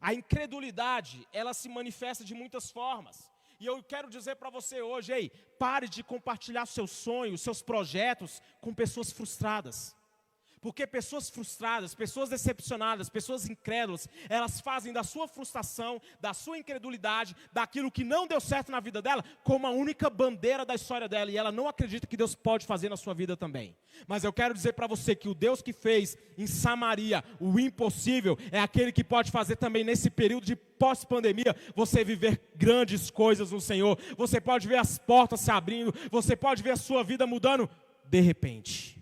A 0.00 0.12
incredulidade, 0.12 1.26
ela 1.32 1.54
se 1.54 1.68
manifesta 1.68 2.22
de 2.24 2.34
muitas 2.34 2.70
formas. 2.70 3.30
E 3.58 3.66
eu 3.66 3.82
quero 3.82 4.10
dizer 4.10 4.36
para 4.36 4.50
você 4.50 4.82
hoje, 4.82 5.12
ei, 5.12 5.30
pare 5.58 5.88
de 5.88 6.02
compartilhar 6.02 6.66
seus 6.66 6.90
sonhos, 6.90 7.40
seus 7.40 7.62
projetos 7.62 8.42
com 8.60 8.74
pessoas 8.74 9.10
frustradas. 9.10 9.96
Porque 10.60 10.84
pessoas 10.84 11.30
frustradas, 11.30 11.94
pessoas 11.94 12.28
decepcionadas, 12.28 13.08
pessoas 13.08 13.48
incrédulas, 13.48 14.08
elas 14.28 14.60
fazem 14.60 14.92
da 14.92 15.04
sua 15.04 15.28
frustração, 15.28 16.02
da 16.20 16.34
sua 16.34 16.58
incredulidade, 16.58 17.36
daquilo 17.52 17.88
que 17.90 18.02
não 18.02 18.26
deu 18.26 18.40
certo 18.40 18.72
na 18.72 18.80
vida 18.80 19.00
dela, 19.00 19.24
como 19.44 19.66
a 19.66 19.70
única 19.70 20.10
bandeira 20.10 20.64
da 20.64 20.74
história 20.74 21.08
dela. 21.08 21.30
E 21.30 21.36
ela 21.36 21.52
não 21.52 21.68
acredita 21.68 22.06
que 22.06 22.16
Deus 22.16 22.34
pode 22.34 22.66
fazer 22.66 22.88
na 22.88 22.96
sua 22.96 23.14
vida 23.14 23.36
também. 23.36 23.76
Mas 24.08 24.24
eu 24.24 24.32
quero 24.32 24.52
dizer 24.52 24.72
para 24.72 24.88
você 24.88 25.14
que 25.14 25.28
o 25.28 25.34
Deus 25.34 25.62
que 25.62 25.72
fez 25.72 26.18
em 26.36 26.46
Samaria 26.46 27.22
o 27.38 27.60
impossível 27.60 28.36
é 28.50 28.58
aquele 28.58 28.90
que 28.90 29.04
pode 29.04 29.30
fazer 29.30 29.56
também 29.56 29.84
nesse 29.84 30.10
período 30.10 30.46
de 30.46 30.56
pós-pandemia 30.78 31.54
você 31.74 32.04
viver 32.04 32.40
grandes 32.54 33.10
coisas 33.10 33.52
no 33.52 33.60
Senhor. 33.60 33.98
Você 34.16 34.40
pode 34.40 34.68
ver 34.68 34.78
as 34.78 34.98
portas 34.98 35.40
se 35.40 35.50
abrindo, 35.50 35.92
você 36.10 36.36
pode 36.36 36.62
ver 36.62 36.72
a 36.72 36.76
sua 36.76 37.02
vida 37.02 37.26
mudando 37.26 37.68
de 38.04 38.20
repente. 38.20 38.96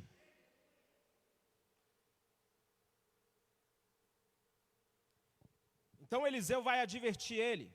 Então 6.01 6.27
Eliseu 6.27 6.63
vai 6.63 6.81
advertir 6.81 7.39
ele. 7.39 7.73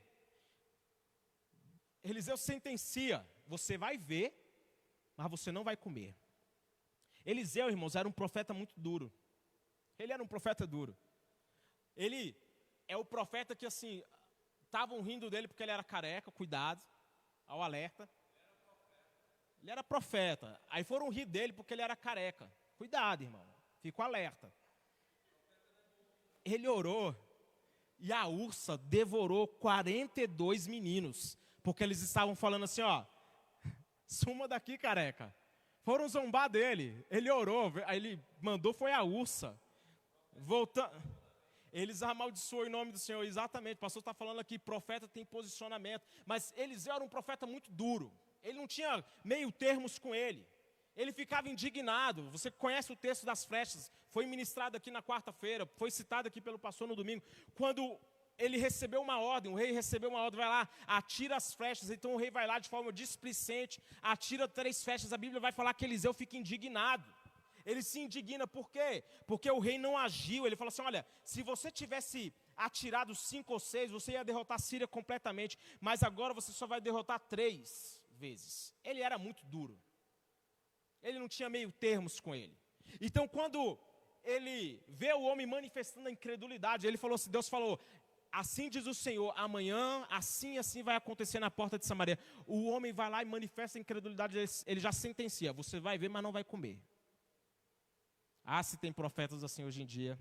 Eliseu 2.02 2.36
sentencia: 2.36 3.26
você 3.46 3.76
vai 3.76 3.98
ver, 3.98 4.34
mas 5.16 5.30
você 5.30 5.52
não 5.52 5.62
vai 5.62 5.76
comer. 5.76 6.16
Eliseu, 7.24 7.68
irmãos, 7.68 7.94
era 7.94 8.08
um 8.08 8.12
profeta 8.12 8.54
muito 8.54 8.80
duro. 8.80 9.12
Ele 9.98 10.12
era 10.12 10.22
um 10.22 10.26
profeta 10.26 10.66
duro. 10.66 10.96
Ele 11.94 12.34
é 12.90 12.96
o 12.96 13.04
profeta 13.04 13.54
que, 13.54 13.64
assim, 13.64 14.02
estavam 14.64 15.00
rindo 15.00 15.30
dele 15.30 15.46
porque 15.46 15.62
ele 15.62 15.70
era 15.70 15.84
careca, 15.84 16.32
cuidado, 16.32 16.84
ao 17.46 17.62
alerta. 17.62 18.10
Ele 19.62 19.70
era 19.70 19.84
profeta. 19.84 20.60
Aí 20.68 20.82
foram 20.82 21.08
rir 21.08 21.24
dele 21.24 21.52
porque 21.52 21.72
ele 21.72 21.82
era 21.82 21.94
careca. 21.94 22.52
Cuidado, 22.76 23.22
irmão. 23.22 23.46
Fico 23.80 24.02
alerta. 24.02 24.52
Ele 26.44 26.66
orou 26.66 27.14
e 27.96 28.12
a 28.12 28.26
ursa 28.26 28.76
devorou 28.76 29.46
42 29.46 30.66
meninos, 30.66 31.38
porque 31.62 31.84
eles 31.84 32.00
estavam 32.00 32.34
falando 32.34 32.64
assim, 32.64 32.80
ó, 32.80 33.04
suma 34.04 34.48
daqui, 34.48 34.76
careca. 34.76 35.32
Foram 35.82 36.08
zombar 36.08 36.50
dele. 36.50 37.06
Ele 37.08 37.30
orou, 37.30 37.72
aí 37.86 37.98
ele 37.98 38.24
mandou 38.40 38.72
foi 38.72 38.92
a 38.92 39.04
ursa. 39.04 39.60
Voltando, 40.32 40.90
eles 41.72 42.02
amaldiçoou 42.02 42.66
em 42.66 42.70
nome 42.70 42.92
do 42.92 42.98
Senhor, 42.98 43.24
exatamente. 43.24 43.76
O 43.76 43.80
pastor 43.80 44.00
está 44.00 44.14
falando 44.14 44.40
aqui, 44.40 44.58
profeta 44.58 45.06
tem 45.08 45.24
posicionamento, 45.24 46.06
mas 46.26 46.52
Eliseu 46.56 46.94
era 46.94 47.04
um 47.04 47.08
profeta 47.08 47.46
muito 47.46 47.70
duro. 47.70 48.12
Ele 48.42 48.58
não 48.58 48.66
tinha 48.66 49.04
meio 49.22 49.52
termos 49.52 49.98
com 49.98 50.14
ele. 50.14 50.46
Ele 50.96 51.12
ficava 51.12 51.48
indignado. 51.48 52.28
Você 52.30 52.50
conhece 52.50 52.92
o 52.92 52.96
texto 52.96 53.24
das 53.24 53.44
flechas, 53.44 53.90
foi 54.10 54.26
ministrado 54.26 54.76
aqui 54.76 54.90
na 54.90 55.02
quarta-feira, 55.02 55.66
foi 55.76 55.90
citado 55.90 56.28
aqui 56.28 56.40
pelo 56.40 56.58
pastor 56.58 56.88
no 56.88 56.96
domingo. 56.96 57.22
Quando 57.54 57.98
ele 58.38 58.56
recebeu 58.56 59.00
uma 59.00 59.18
ordem, 59.18 59.52
o 59.52 59.54
rei 59.54 59.70
recebeu 59.70 60.10
uma 60.10 60.22
ordem, 60.22 60.40
vai 60.40 60.48
lá, 60.48 60.68
atira 60.86 61.36
as 61.36 61.52
flechas. 61.54 61.90
Então 61.90 62.14
o 62.14 62.16
rei 62.16 62.30
vai 62.30 62.46
lá 62.46 62.58
de 62.58 62.68
forma 62.68 62.92
displicente, 62.92 63.80
atira 64.02 64.48
três 64.48 64.82
flechas. 64.82 65.12
A 65.12 65.18
Bíblia 65.18 65.40
vai 65.40 65.52
falar 65.52 65.74
que 65.74 65.84
Eliseu 65.84 66.12
fica 66.14 66.36
indignado. 66.36 67.04
Ele 67.70 67.82
se 67.82 67.98
indigna, 68.00 68.46
por 68.56 68.66
quê? 68.74 69.04
Porque 69.30 69.50
o 69.50 69.60
rei 69.66 69.78
não 69.78 69.96
agiu. 70.06 70.46
Ele 70.46 70.56
falou 70.56 70.70
assim: 70.70 70.82
olha, 70.82 71.06
se 71.22 71.40
você 71.50 71.70
tivesse 71.80 72.34
atirado 72.56 73.14
cinco 73.14 73.52
ou 73.52 73.60
seis, 73.60 73.90
você 73.90 74.12
ia 74.12 74.24
derrotar 74.30 74.56
a 74.56 74.64
Síria 74.68 74.88
completamente, 74.96 75.58
mas 75.80 76.02
agora 76.02 76.34
você 76.34 76.52
só 76.52 76.66
vai 76.66 76.80
derrotar 76.80 77.20
três 77.20 78.02
vezes. 78.10 78.74
Ele 78.82 79.00
era 79.00 79.16
muito 79.18 79.46
duro. 79.46 79.80
Ele 81.02 81.18
não 81.18 81.28
tinha 81.28 81.48
meio 81.48 81.70
termos 81.72 82.20
com 82.20 82.34
ele. 82.34 82.56
Então, 83.00 83.26
quando 83.28 83.78
ele 84.22 84.82
vê 84.88 85.12
o 85.12 85.22
homem 85.22 85.46
manifestando 85.46 86.08
a 86.08 86.12
incredulidade, 86.12 86.86
ele 86.86 86.98
falou 86.98 87.14
assim, 87.14 87.30
Deus 87.30 87.48
falou, 87.48 87.80
assim 88.30 88.68
diz 88.68 88.86
o 88.86 88.94
Senhor, 88.94 89.32
amanhã, 89.36 90.06
assim 90.10 90.58
assim 90.58 90.82
vai 90.82 90.96
acontecer 90.96 91.38
na 91.40 91.50
porta 91.50 91.78
de 91.78 91.86
Samaria. 91.86 92.18
O 92.46 92.68
homem 92.68 92.92
vai 92.92 93.08
lá 93.08 93.22
e 93.22 93.24
manifesta 93.24 93.78
a 93.78 93.80
incredulidade, 93.80 94.36
ele 94.66 94.80
já 94.80 94.92
sentencia, 94.92 95.52
você 95.52 95.80
vai 95.80 95.96
ver, 95.96 96.08
mas 96.08 96.22
não 96.22 96.32
vai 96.32 96.44
comer. 96.44 96.78
Ah, 98.44 98.62
se 98.62 98.76
tem 98.76 98.92
profetas 98.92 99.44
assim 99.44 99.64
hoje 99.64 99.82
em 99.82 99.86
dia. 99.86 100.18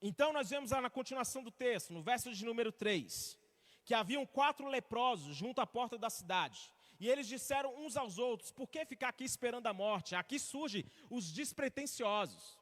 Então 0.00 0.32
nós 0.32 0.50
vemos 0.50 0.72
lá 0.72 0.80
na 0.80 0.90
continuação 0.90 1.42
do 1.42 1.50
texto, 1.50 1.92
no 1.92 2.02
verso 2.02 2.32
de 2.32 2.44
número 2.44 2.72
3, 2.72 3.38
que 3.84 3.94
haviam 3.94 4.26
quatro 4.26 4.66
leprosos 4.66 5.36
junto 5.36 5.60
à 5.60 5.66
porta 5.66 5.96
da 5.96 6.10
cidade. 6.10 6.72
E 6.98 7.08
eles 7.08 7.26
disseram 7.26 7.74
uns 7.84 7.96
aos 7.96 8.18
outros: 8.18 8.50
Por 8.50 8.68
que 8.68 8.84
ficar 8.84 9.08
aqui 9.08 9.24
esperando 9.24 9.66
a 9.66 9.72
morte? 9.72 10.14
Aqui 10.14 10.38
surgem 10.38 10.84
os 11.08 11.32
despretensiosos. 11.32 12.58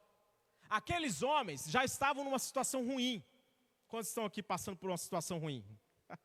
Aqueles 0.69 1.21
homens 1.21 1.65
já 1.69 1.83
estavam 1.83 2.23
numa 2.23 2.39
situação 2.39 2.85
ruim. 2.85 3.23
Quantos 3.87 4.09
estão 4.09 4.25
aqui 4.25 4.41
passando 4.41 4.77
por 4.77 4.89
uma 4.89 4.97
situação 4.97 5.37
ruim? 5.39 5.65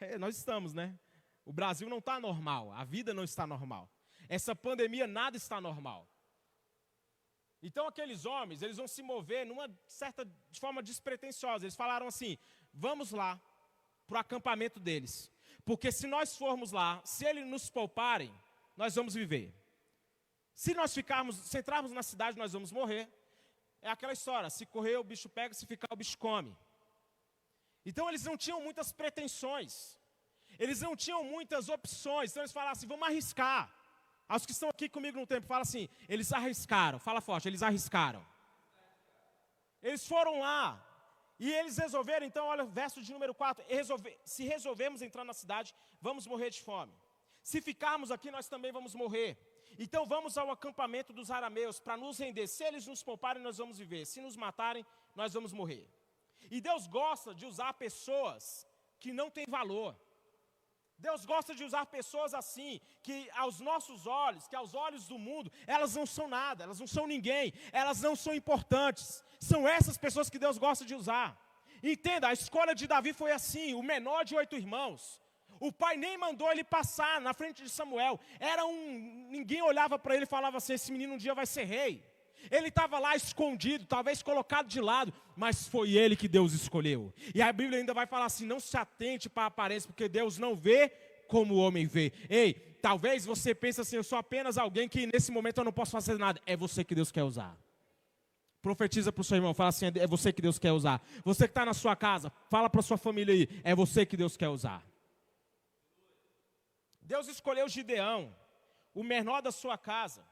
É, 0.00 0.18
nós 0.18 0.36
estamos, 0.36 0.74
né? 0.74 0.98
O 1.44 1.52
Brasil 1.52 1.88
não 1.88 1.98
está 1.98 2.18
normal, 2.18 2.72
a 2.72 2.82
vida 2.82 3.14
não 3.14 3.22
está 3.22 3.46
normal. 3.46 3.88
Essa 4.28 4.52
pandemia, 4.52 5.06
nada 5.06 5.36
está 5.36 5.60
normal. 5.60 6.08
Então 7.62 7.86
aqueles 7.86 8.24
homens, 8.26 8.60
eles 8.60 8.76
vão 8.76 8.88
se 8.88 9.02
mover 9.02 9.46
numa 9.46 9.70
certa 9.86 10.24
de 10.50 10.58
forma 10.58 10.82
despretensiosa. 10.82 11.64
Eles 11.64 11.76
falaram 11.76 12.06
assim: 12.06 12.36
"Vamos 12.72 13.12
lá 13.12 13.40
para 14.06 14.16
o 14.16 14.20
acampamento 14.20 14.80
deles, 14.80 15.30
porque 15.64 15.92
se 15.92 16.06
nós 16.06 16.36
formos 16.36 16.72
lá, 16.72 17.00
se 17.04 17.24
eles 17.24 17.46
nos 17.46 17.70
pouparem, 17.70 18.34
nós 18.76 18.94
vamos 18.94 19.14
viver. 19.14 19.54
Se 20.54 20.74
nós 20.74 20.92
ficarmos, 20.92 21.36
se 21.36 21.58
entrarmos 21.58 21.92
na 21.92 22.02
cidade, 22.02 22.38
nós 22.38 22.52
vamos 22.52 22.72
morrer. 22.72 23.08
É 23.80 23.90
aquela 23.90 24.12
história: 24.12 24.50
se 24.50 24.66
correr 24.66 24.96
o 24.96 25.04
bicho 25.04 25.28
pega, 25.28 25.54
se 25.54 25.66
ficar 25.66 25.88
o 25.92 25.96
bicho 25.96 26.18
come. 26.18 26.56
Então 27.84 28.08
eles 28.08 28.24
não 28.24 28.36
tinham 28.36 28.60
muitas 28.60 28.92
pretensões. 28.92 29.98
Eles 30.58 30.80
não 30.80 30.94
tinham 30.94 31.24
muitas 31.24 31.68
opções. 31.68 32.30
Então 32.30 32.42
eles 32.42 32.52
falaram 32.52 32.72
assim: 32.72 32.86
vamos 32.86 33.06
arriscar. 33.08 33.62
Aos 34.28 34.46
que 34.46 34.52
estão 34.52 34.68
aqui 34.68 34.88
comigo 34.88 35.18
no 35.18 35.26
tempo, 35.26 35.46
fala 35.46 35.62
assim: 35.62 35.88
eles 36.08 36.32
arriscaram. 36.32 36.98
Fala 36.98 37.20
forte, 37.20 37.48
eles 37.48 37.62
arriscaram. 37.62 38.24
Eles 39.82 40.06
foram 40.06 40.40
lá. 40.40 40.88
E 41.38 41.52
eles 41.52 41.76
resolveram, 41.76 42.24
então, 42.24 42.46
olha, 42.46 42.64
verso 42.64 43.02
de 43.02 43.12
número 43.12 43.34
4: 43.34 43.64
resolver, 43.68 44.18
se 44.24 44.44
resolvemos 44.44 45.02
entrar 45.02 45.24
na 45.24 45.32
cidade, 45.32 45.74
vamos 46.00 46.26
morrer 46.26 46.50
de 46.50 46.60
fome. 46.62 46.92
Se 47.42 47.60
ficarmos 47.60 48.10
aqui, 48.10 48.30
nós 48.30 48.48
também 48.48 48.70
vamos 48.70 48.94
morrer. 48.94 49.36
Então 49.78 50.06
vamos 50.06 50.36
ao 50.38 50.50
acampamento 50.50 51.12
dos 51.12 51.30
arameus 51.30 51.80
para 51.80 51.96
nos 51.96 52.18
render. 52.18 52.46
Se 52.46 52.62
eles 52.62 52.86
nos 52.86 53.02
pouparem, 53.02 53.42
nós 53.42 53.58
vamos 53.58 53.78
viver. 53.78 54.04
Se 54.06 54.20
nos 54.20 54.36
matarem, 54.36 54.86
nós 55.14 55.32
vamos 55.32 55.52
morrer. 55.52 55.88
E 56.50 56.60
Deus 56.60 56.86
gosta 56.86 57.34
de 57.34 57.46
usar 57.46 57.72
pessoas 57.74 58.66
que 59.00 59.12
não 59.12 59.30
têm 59.30 59.46
valor. 59.48 59.96
Deus 61.06 61.24
gosta 61.32 61.52
de 61.58 61.64
usar 61.68 61.84
pessoas 61.86 62.32
assim, 62.40 62.80
que 63.02 63.16
aos 63.42 63.56
nossos 63.68 64.06
olhos, 64.06 64.46
que 64.50 64.56
aos 64.60 64.72
olhos 64.86 65.04
do 65.12 65.18
mundo, 65.18 65.50
elas 65.66 65.96
não 65.98 66.06
são 66.06 66.26
nada, 66.28 66.62
elas 66.62 66.78
não 66.82 66.86
são 66.86 67.06
ninguém, 67.14 67.52
elas 67.72 68.00
não 68.06 68.14
são 68.14 68.32
importantes. 68.32 69.08
São 69.40 69.66
essas 69.76 69.98
pessoas 69.98 70.30
que 70.30 70.38
Deus 70.38 70.58
gosta 70.58 70.84
de 70.84 70.94
usar. 70.94 71.28
Entenda, 71.82 72.28
a 72.28 72.32
escolha 72.32 72.74
de 72.80 72.86
Davi 72.86 73.12
foi 73.12 73.32
assim: 73.32 73.74
o 73.74 73.82
menor 73.82 74.24
de 74.24 74.36
oito 74.36 74.54
irmãos. 74.64 75.20
O 75.58 75.72
pai 75.72 75.96
nem 75.96 76.16
mandou 76.16 76.50
ele 76.52 76.64
passar 76.64 77.20
na 77.20 77.34
frente 77.34 77.62
de 77.64 77.70
Samuel. 77.70 78.14
Era 78.38 78.64
um. 78.64 79.28
Ninguém 79.36 79.62
olhava 79.62 79.98
para 79.98 80.14
ele 80.14 80.24
e 80.24 80.34
falava 80.36 80.58
assim: 80.58 80.74
esse 80.74 80.92
menino 80.92 81.14
um 81.14 81.22
dia 81.24 81.34
vai 81.34 81.46
ser 81.46 81.64
rei. 81.64 81.92
Ele 82.50 82.68
estava 82.68 82.98
lá 82.98 83.14
escondido, 83.14 83.86
talvez 83.86 84.22
colocado 84.22 84.66
de 84.66 84.80
lado, 84.80 85.12
mas 85.36 85.68
foi 85.68 85.92
ele 85.92 86.16
que 86.16 86.28
Deus 86.28 86.52
escolheu. 86.52 87.12
E 87.34 87.40
a 87.40 87.52
Bíblia 87.52 87.78
ainda 87.78 87.94
vai 87.94 88.06
falar 88.06 88.26
assim: 88.26 88.46
não 88.46 88.60
se 88.60 88.76
atente 88.76 89.28
para 89.28 89.44
a 89.44 89.46
aparência, 89.46 89.88
porque 89.88 90.08
Deus 90.08 90.38
não 90.38 90.54
vê 90.54 90.90
como 91.28 91.54
o 91.54 91.58
homem 91.58 91.86
vê. 91.86 92.12
Ei, 92.28 92.54
talvez 92.82 93.24
você 93.24 93.54
pense 93.54 93.80
assim: 93.80 93.96
eu 93.96 94.04
sou 94.04 94.18
apenas 94.18 94.58
alguém 94.58 94.88
que 94.88 95.06
nesse 95.06 95.30
momento 95.30 95.58
eu 95.58 95.64
não 95.64 95.72
posso 95.72 95.92
fazer 95.92 96.18
nada. 96.18 96.40
É 96.44 96.56
você 96.56 96.84
que 96.84 96.94
Deus 96.94 97.10
quer 97.10 97.22
usar. 97.22 97.56
Profetiza 98.60 99.10
para 99.10 99.20
o 99.20 99.24
seu 99.24 99.36
irmão, 99.36 99.54
fala 99.54 99.70
assim: 99.70 99.86
é 99.86 100.06
você 100.06 100.32
que 100.32 100.42
Deus 100.42 100.58
quer 100.58 100.72
usar. 100.72 101.02
Você 101.24 101.44
que 101.44 101.50
está 101.50 101.64
na 101.64 101.74
sua 101.74 101.96
casa, 101.96 102.32
fala 102.50 102.68
para 102.68 102.82
sua 102.82 102.96
família 102.96 103.34
aí: 103.34 103.48
é 103.64 103.74
você 103.74 104.04
que 104.04 104.16
Deus 104.16 104.36
quer 104.36 104.48
usar. 104.48 104.84
Deus 107.00 107.28
escolheu 107.28 107.68
Gideão, 107.68 108.34
o 108.94 109.02
menor 109.02 109.42
da 109.42 109.50
sua 109.50 109.76
casa. 109.76 110.24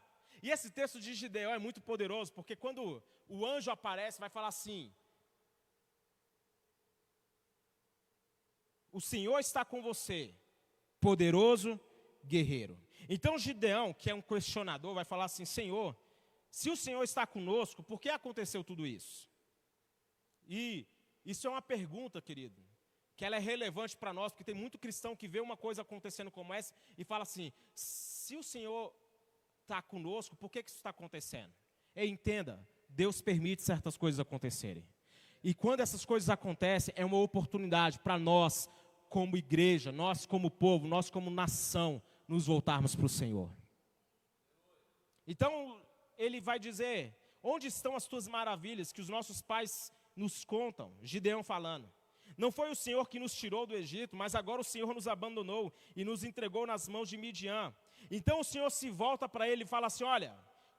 E 0.42 0.50
esse 0.50 0.70
texto 0.70 0.98
de 1.00 1.14
Gideão 1.14 1.52
é 1.52 1.58
muito 1.58 1.80
poderoso, 1.80 2.32
porque 2.32 2.56
quando 2.56 3.02
o 3.28 3.46
anjo 3.46 3.70
aparece, 3.70 4.18
vai 4.18 4.30
falar 4.30 4.48
assim: 4.48 4.92
O 8.92 9.00
Senhor 9.00 9.38
está 9.38 9.64
com 9.64 9.80
você, 9.80 10.34
poderoso 11.00 11.78
guerreiro. 12.24 12.78
Então 13.08 13.38
Gideão, 13.38 13.92
que 13.92 14.10
é 14.10 14.14
um 14.14 14.22
questionador, 14.22 14.94
vai 14.94 15.04
falar 15.04 15.26
assim: 15.26 15.44
Senhor, 15.44 15.96
se 16.50 16.70
o 16.70 16.76
Senhor 16.76 17.02
está 17.02 17.26
conosco, 17.26 17.82
por 17.82 18.00
que 18.00 18.08
aconteceu 18.08 18.64
tudo 18.64 18.86
isso? 18.86 19.30
E 20.48 20.86
isso 21.24 21.46
é 21.46 21.50
uma 21.50 21.62
pergunta, 21.62 22.20
querido, 22.20 22.60
que 23.16 23.24
ela 23.24 23.36
é 23.36 23.38
relevante 23.38 23.96
para 23.96 24.12
nós, 24.12 24.32
porque 24.32 24.44
tem 24.44 24.54
muito 24.54 24.78
cristão 24.78 25.14
que 25.14 25.28
vê 25.28 25.40
uma 25.40 25.56
coisa 25.56 25.82
acontecendo 25.82 26.30
como 26.30 26.52
essa 26.52 26.74
e 26.98 27.04
fala 27.04 27.22
assim: 27.22 27.52
se 27.74 28.36
o 28.36 28.42
Senhor 28.42 28.92
está 29.70 29.80
conosco, 29.80 30.36
por 30.36 30.50
que, 30.50 30.62
que 30.62 30.70
isso 30.70 30.78
está 30.78 30.90
acontecendo? 30.90 31.52
E 31.94 32.04
entenda, 32.04 32.66
Deus 32.88 33.20
permite 33.20 33.62
certas 33.62 33.96
coisas 33.96 34.18
acontecerem. 34.18 34.84
E 35.42 35.54
quando 35.54 35.80
essas 35.80 36.04
coisas 36.04 36.28
acontecem, 36.28 36.92
é 36.96 37.04
uma 37.04 37.18
oportunidade 37.18 37.98
para 38.00 38.18
nós, 38.18 38.68
como 39.08 39.36
igreja, 39.36 39.90
nós 39.92 40.26
como 40.26 40.50
povo, 40.50 40.86
nós 40.86 41.08
como 41.08 41.30
nação, 41.30 42.02
nos 42.26 42.46
voltarmos 42.46 42.94
para 42.94 43.06
o 43.06 43.08
Senhor. 43.08 43.50
Então, 45.26 45.80
ele 46.18 46.40
vai 46.40 46.58
dizer: 46.58 47.16
Onde 47.42 47.68
estão 47.68 47.96
as 47.96 48.06
tuas 48.06 48.28
maravilhas 48.28 48.92
que 48.92 49.00
os 49.00 49.08
nossos 49.08 49.40
pais 49.40 49.92
nos 50.14 50.44
contam? 50.44 50.92
Gideão 51.02 51.42
falando. 51.42 51.90
Não 52.36 52.52
foi 52.52 52.70
o 52.70 52.74
Senhor 52.74 53.08
que 53.08 53.18
nos 53.18 53.34
tirou 53.34 53.66
do 53.66 53.74
Egito, 53.74 54.16
mas 54.16 54.34
agora 54.34 54.60
o 54.60 54.64
Senhor 54.64 54.92
nos 54.94 55.08
abandonou 55.08 55.72
e 55.96 56.04
nos 56.04 56.22
entregou 56.22 56.66
nas 56.66 56.88
mãos 56.88 57.08
de 57.08 57.16
Midian. 57.16 57.74
Então 58.10 58.40
o 58.40 58.44
Senhor 58.44 58.70
se 58.70 58.90
volta 58.90 59.28
para 59.28 59.48
ele 59.48 59.64
e 59.64 59.66
fala 59.66 59.86
assim: 59.88 60.04
Olha, 60.04 60.34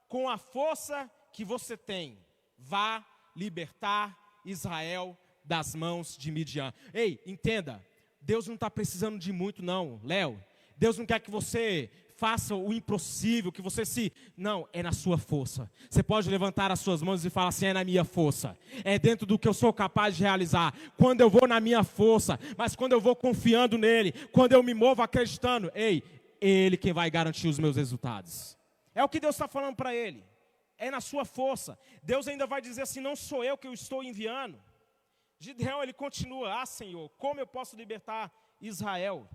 com 0.08 0.28
a 0.28 0.38
força 0.38 1.10
que 1.32 1.44
você 1.44 1.76
tem, 1.76 2.18
vá 2.58 3.04
libertar 3.34 4.18
Israel 4.44 5.16
das 5.44 5.74
mãos 5.74 6.16
de 6.16 6.30
Midian. 6.30 6.72
Ei, 6.92 7.20
entenda, 7.26 7.84
Deus 8.20 8.46
não 8.46 8.54
está 8.54 8.70
precisando 8.70 9.18
de 9.18 9.32
muito, 9.32 9.62
não, 9.62 10.00
Léo. 10.04 10.42
Deus 10.76 10.98
não 10.98 11.06
quer 11.06 11.20
que 11.20 11.30
você 11.30 11.90
faça 12.16 12.54
o 12.54 12.72
impossível, 12.72 13.50
que 13.50 13.60
você 13.60 13.84
se. 13.84 14.12
Não, 14.36 14.68
é 14.72 14.82
na 14.82 14.92
sua 14.92 15.18
força. 15.18 15.70
Você 15.90 16.02
pode 16.02 16.30
levantar 16.30 16.70
as 16.70 16.80
suas 16.80 17.02
mãos 17.02 17.24
e 17.24 17.30
falar 17.30 17.48
assim: 17.48 17.66
é 17.66 17.72
na 17.72 17.84
minha 17.84 18.04
força. 18.04 18.56
É 18.84 18.98
dentro 18.98 19.26
do 19.26 19.38
que 19.38 19.48
eu 19.48 19.54
sou 19.54 19.72
capaz 19.72 20.16
de 20.16 20.22
realizar. 20.22 20.72
Quando 20.96 21.20
eu 21.20 21.28
vou 21.28 21.48
na 21.48 21.60
minha 21.60 21.82
força, 21.82 22.38
mas 22.56 22.76
quando 22.76 22.92
eu 22.92 23.00
vou 23.00 23.16
confiando 23.16 23.76
nele, 23.76 24.12
quando 24.30 24.52
eu 24.52 24.62
me 24.62 24.74
movo 24.74 25.02
acreditando, 25.02 25.70
ei, 25.74 26.02
ele 26.48 26.76
quem 26.76 26.92
vai 26.92 27.10
garantir 27.10 27.48
os 27.48 27.58
meus 27.58 27.76
resultados. 27.76 28.58
É 28.94 29.02
o 29.02 29.08
que 29.08 29.20
Deus 29.20 29.34
está 29.34 29.46
falando 29.46 29.76
para 29.76 29.94
ele. 29.94 30.24
É 30.76 30.90
na 30.90 31.00
sua 31.00 31.24
força. 31.24 31.78
Deus 32.02 32.26
ainda 32.26 32.46
vai 32.46 32.60
dizer 32.60 32.82
assim: 32.82 33.00
não 33.00 33.14
sou 33.14 33.44
eu 33.44 33.56
que 33.56 33.66
eu 33.66 33.72
estou 33.72 34.02
enviando. 34.02 34.60
Gideão 35.38 35.82
ele 35.82 35.92
continua: 35.92 36.60
Ah, 36.60 36.66
Senhor, 36.66 37.08
como 37.10 37.40
eu 37.40 37.46
posso 37.46 37.76
libertar 37.76 38.32
Israel? 38.60 39.28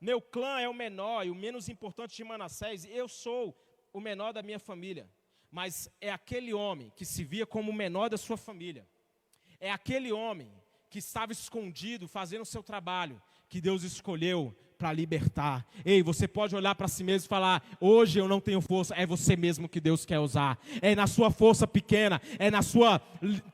Meu 0.00 0.20
clã 0.20 0.60
é 0.60 0.68
o 0.68 0.74
menor 0.74 1.26
e 1.26 1.30
o 1.30 1.34
menos 1.34 1.68
importante 1.68 2.16
de 2.16 2.24
Manassés. 2.24 2.84
Eu 2.84 3.08
sou 3.08 3.56
o 3.92 4.00
menor 4.00 4.32
da 4.32 4.42
minha 4.42 4.58
família. 4.58 5.10
Mas 5.50 5.90
é 6.00 6.12
aquele 6.12 6.54
homem 6.54 6.92
que 6.94 7.04
se 7.04 7.24
via 7.24 7.44
como 7.44 7.72
o 7.72 7.74
menor 7.74 8.08
da 8.08 8.16
sua 8.16 8.36
família. 8.36 8.86
É 9.58 9.70
aquele 9.70 10.12
homem 10.12 10.52
que 10.88 10.98
estava 10.98 11.32
escondido 11.32 12.06
fazendo 12.06 12.42
o 12.42 12.46
seu 12.46 12.62
trabalho, 12.62 13.20
que 13.48 13.60
Deus 13.60 13.82
escolheu 13.82 14.56
para 14.80 14.94
libertar. 14.94 15.66
Ei, 15.84 16.02
você 16.02 16.26
pode 16.26 16.56
olhar 16.56 16.74
para 16.74 16.88
si 16.88 17.04
mesmo 17.04 17.26
e 17.26 17.28
falar: 17.28 17.62
hoje 17.78 18.18
eu 18.18 18.26
não 18.26 18.40
tenho 18.40 18.62
força. 18.62 18.94
É 18.94 19.04
você 19.04 19.36
mesmo 19.36 19.68
que 19.68 19.78
Deus 19.78 20.06
quer 20.06 20.18
usar. 20.18 20.58
É 20.80 20.94
na 20.94 21.06
sua 21.06 21.30
força 21.30 21.66
pequena, 21.66 22.20
é 22.38 22.50
na 22.50 22.62
sua 22.62 22.98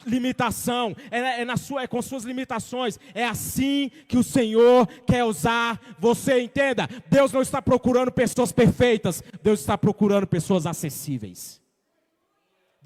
limitação, 0.07 0.95
é, 1.11 1.41
é 1.41 1.45
na 1.45 1.57
sua, 1.57 1.83
é 1.83 1.87
com 1.89 2.01
suas 2.01 2.23
limitações. 2.23 3.01
É 3.12 3.25
assim 3.25 3.91
que 4.07 4.17
o 4.17 4.23
Senhor 4.23 4.87
quer 5.05 5.25
usar 5.25 5.81
você. 5.99 6.41
Entenda? 6.41 6.89
Deus 7.11 7.33
não 7.33 7.43
está 7.43 7.61
procurando 7.61 8.12
pessoas 8.12 8.53
perfeitas. 8.53 9.21
Deus 9.43 9.59
está 9.59 9.77
procurando 9.77 10.29
pessoas 10.29 10.65
acessíveis. 10.65 11.65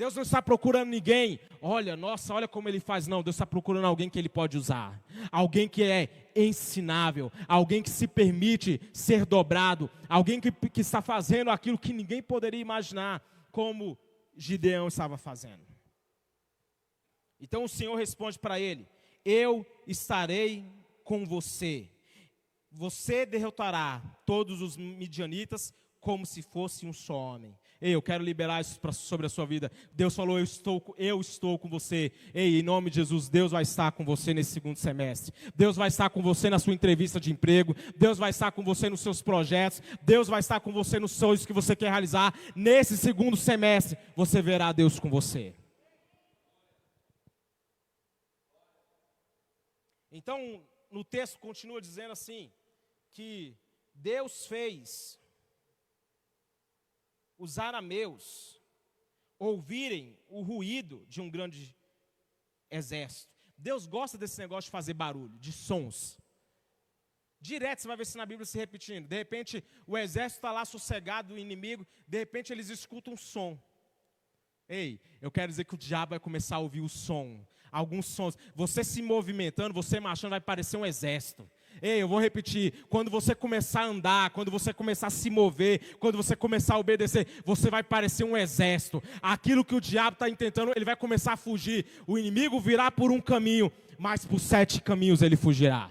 Deus 0.01 0.15
não 0.15 0.23
está 0.23 0.41
procurando 0.41 0.89
ninguém. 0.89 1.39
Olha, 1.61 1.95
nossa, 1.95 2.33
olha 2.33 2.49
como 2.49 2.71
ele 2.71 2.81
faz. 2.81 3.07
Não, 3.07 3.23
Deus 3.23 3.37
está 3.37 3.45
procurando 3.45 3.87
alguém 3.87 4.09
que 4.09 4.19
ele 4.19 4.31
pode 4.31 4.57
usar. 4.57 4.99
Alguém 5.31 5.69
que 5.69 5.83
é 5.83 6.09
ensinável. 6.35 7.31
Alguém 7.47 7.83
que 7.83 7.91
se 7.91 8.09
permite 8.09 8.81
ser 8.95 9.27
dobrado. 9.27 9.91
Alguém 10.09 10.41
que, 10.41 10.51
que 10.51 10.81
está 10.81 11.03
fazendo 11.03 11.51
aquilo 11.51 11.79
que 11.79 11.93
ninguém 11.93 12.23
poderia 12.23 12.59
imaginar. 12.59 13.23
Como 13.53 13.99
Gideão 14.35 14.89
estava 14.89 15.19
fazendo. 15.19 15.61
Então 17.39 17.65
o 17.65 17.69
Senhor 17.69 17.95
responde 17.95 18.39
para 18.39 18.59
ele: 18.59 18.89
Eu 19.23 19.67
estarei 19.87 20.65
com 21.05 21.27
você. 21.27 21.91
Você 22.73 23.27
derrotará 23.27 24.01
todos 24.25 24.63
os 24.63 24.79
midianitas 24.79 25.75
como 26.01 26.25
se 26.25 26.41
fosse 26.41 26.87
um 26.87 26.93
só 26.95 27.15
homem. 27.15 27.55
Ei, 27.81 27.95
eu 27.95 28.03
quero 28.03 28.23
liberar 28.23 28.61
isso 28.61 28.79
pra, 28.79 28.93
sobre 28.93 29.25
a 29.25 29.29
sua 29.29 29.47
vida. 29.47 29.73
Deus 29.93 30.15
falou, 30.15 30.39
eu 30.39 30.45
estou, 30.45 30.95
eu 30.99 31.21
estou 31.21 31.59
com 31.59 31.69
você. 31.69 32.13
Ei, 32.35 32.61
em 32.61 32.63
nome 32.63 32.91
de 32.91 32.97
Jesus, 32.97 33.29
Deus 33.29 33.53
vai 33.53 33.63
estar 33.63 33.93
com 33.93 34.05
você 34.05 34.35
nesse 34.35 34.53
segundo 34.53 34.77
semestre. 34.77 35.33
Deus 35.55 35.77
vai 35.77 35.89
estar 35.89 36.11
com 36.11 36.23
você 36.23 36.51
na 36.51 36.59
sua 36.59 36.75
entrevista 36.75 37.19
de 37.19 37.33
emprego. 37.33 37.75
Deus 37.97 38.19
vai 38.19 38.31
estar 38.31 38.53
com 38.53 38.63
você 38.63 38.91
nos 38.91 39.01
seus 39.01 39.23
projetos. 39.23 39.83
Deus 40.03 40.29
vai 40.29 40.41
estar 40.41 40.61
com 40.61 40.73
você 40.73 40.99
nos 40.99 41.13
sonhos 41.13 41.47
que 41.47 41.53
você 41.53 41.75
quer 41.75 41.91
realizar. 41.91 42.35
Nesse 42.55 42.99
segundo 42.99 43.37
semestre, 43.37 43.97
você 44.15 44.43
verá 44.43 44.73
Deus 44.73 45.01
com 45.01 45.09
você. 45.09 45.55
Então, 50.13 50.61
no 50.91 51.05
texto 51.05 51.39
continua 51.39 51.81
dizendo 51.81 52.13
assim, 52.13 52.51
que 53.13 53.57
Deus 53.95 54.47
fez 54.47 55.20
os 57.41 57.59
arameus 57.59 58.61
ouvirem 59.39 60.19
o 60.29 60.43
ruído 60.43 61.07
de 61.09 61.23
um 61.23 61.31
grande 61.31 61.75
exército. 62.71 63.33
Deus 63.57 63.87
gosta 63.87 64.19
desse 64.19 64.39
negócio 64.39 64.69
de 64.69 64.71
fazer 64.71 64.93
barulho, 64.93 65.39
de 65.39 65.51
sons. 65.51 66.21
Direto 67.41 67.81
você 67.81 67.89
vai 67.89 67.97
ver 67.97 68.03
isso 68.03 68.19
na 68.19 68.27
Bíblia 68.27 68.45
se 68.45 68.59
repetindo. 68.59 69.09
De 69.09 69.17
repente 69.17 69.65
o 69.87 69.97
exército 69.97 70.39
está 70.39 70.53
lá 70.53 70.67
sossegado, 70.67 71.33
o 71.33 71.39
inimigo, 71.39 71.87
de 72.07 72.19
repente 72.19 72.53
eles 72.53 72.69
escutam 72.69 73.15
um 73.15 73.17
som. 73.17 73.59
Ei, 74.69 75.01
eu 75.21 75.31
quero 75.31 75.51
dizer 75.51 75.65
que 75.65 75.75
o 75.75 75.79
diabo 75.79 76.11
vai 76.11 76.21
começar 76.21 76.57
a 76.57 76.61
ouvir 76.61 76.83
o 76.83 76.89
som. 76.89 77.45
Alguns 77.73 78.07
sons. 78.07 78.37
Você 78.55 78.85
se 78.85 79.01
movimentando, 79.01 79.73
você 79.73 79.99
marchando, 79.99 80.33
vai 80.33 80.41
parecer 80.41 80.77
um 80.77 80.85
exército. 80.85 81.51
Ei, 81.83 82.03
eu 82.03 82.09
vou 82.09 82.21
repetir. 82.21 82.85
Quando 82.89 83.11
você 83.11 83.35
começar 83.35 83.83
a 83.83 83.87
andar, 83.87 84.31
quando 84.31 84.51
você 84.51 84.73
começar 84.73 85.07
a 85.07 85.11
se 85.11 85.31
mover, 85.31 85.97
quando 85.97 86.17
você 86.17 86.37
começar 86.37 86.75
a 86.75 86.79
obedecer, 86.79 87.27
você 87.45 87.71
vai 87.71 87.83
parecer 87.83 88.25
um 88.25 88.37
exército. 88.37 89.03
Aquilo 89.23 89.65
que 89.65 89.75
o 89.75 89.81
diabo 89.81 90.15
está 90.15 90.29
intentando, 90.29 90.73
ele 90.77 90.85
vai 90.85 90.97
começar 90.97 91.33
a 91.33 91.37
fugir. 91.37 91.87
O 92.07 92.19
inimigo 92.19 92.61
virá 92.61 92.91
por 92.91 93.11
um 93.11 93.21
caminho, 93.21 93.73
mas 93.99 94.25
por 94.25 94.39
sete 94.39 94.81
caminhos 94.83 95.23
ele 95.23 95.37
fugirá. 95.37 95.91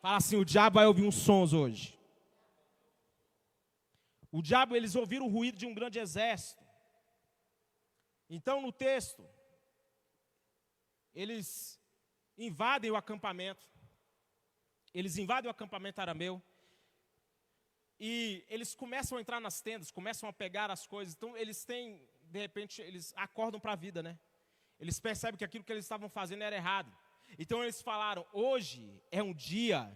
Fala 0.00 0.16
assim: 0.16 0.36
o 0.36 0.44
diabo 0.44 0.74
vai 0.74 0.86
ouvir 0.86 1.02
uns 1.02 1.16
sons 1.16 1.52
hoje. 1.52 1.98
O 4.32 4.42
diabo, 4.42 4.74
eles 4.74 4.96
ouviram 4.96 5.26
o 5.26 5.30
ruído 5.30 5.56
de 5.56 5.64
um 5.64 5.72
grande 5.72 5.98
exército. 5.98 6.64
Então, 8.28 8.60
no 8.60 8.72
texto, 8.72 9.24
eles 11.14 11.80
invadem 12.36 12.90
o 12.90 12.96
acampamento. 12.96 13.64
Eles 14.94 15.18
invadem 15.18 15.48
o 15.48 15.50
acampamento 15.50 16.00
arameu. 16.00 16.40
E 17.98 18.44
eles 18.48 18.74
começam 18.74 19.18
a 19.18 19.20
entrar 19.20 19.40
nas 19.40 19.60
tendas, 19.60 19.90
começam 19.90 20.28
a 20.28 20.32
pegar 20.32 20.70
as 20.70 20.86
coisas. 20.86 21.14
Então 21.14 21.36
eles 21.36 21.64
têm, 21.64 22.00
de 22.22 22.38
repente, 22.38 22.80
eles 22.80 23.12
acordam 23.16 23.60
para 23.60 23.72
a 23.72 23.76
vida, 23.76 24.02
né? 24.02 24.18
Eles 24.78 25.00
percebem 25.00 25.38
que 25.38 25.44
aquilo 25.44 25.64
que 25.64 25.72
eles 25.72 25.84
estavam 25.84 26.08
fazendo 26.08 26.42
era 26.42 26.56
errado. 26.56 26.92
Então 27.38 27.62
eles 27.62 27.80
falaram: 27.82 28.24
hoje 28.32 29.02
é 29.10 29.22
um 29.22 29.34
dia 29.34 29.90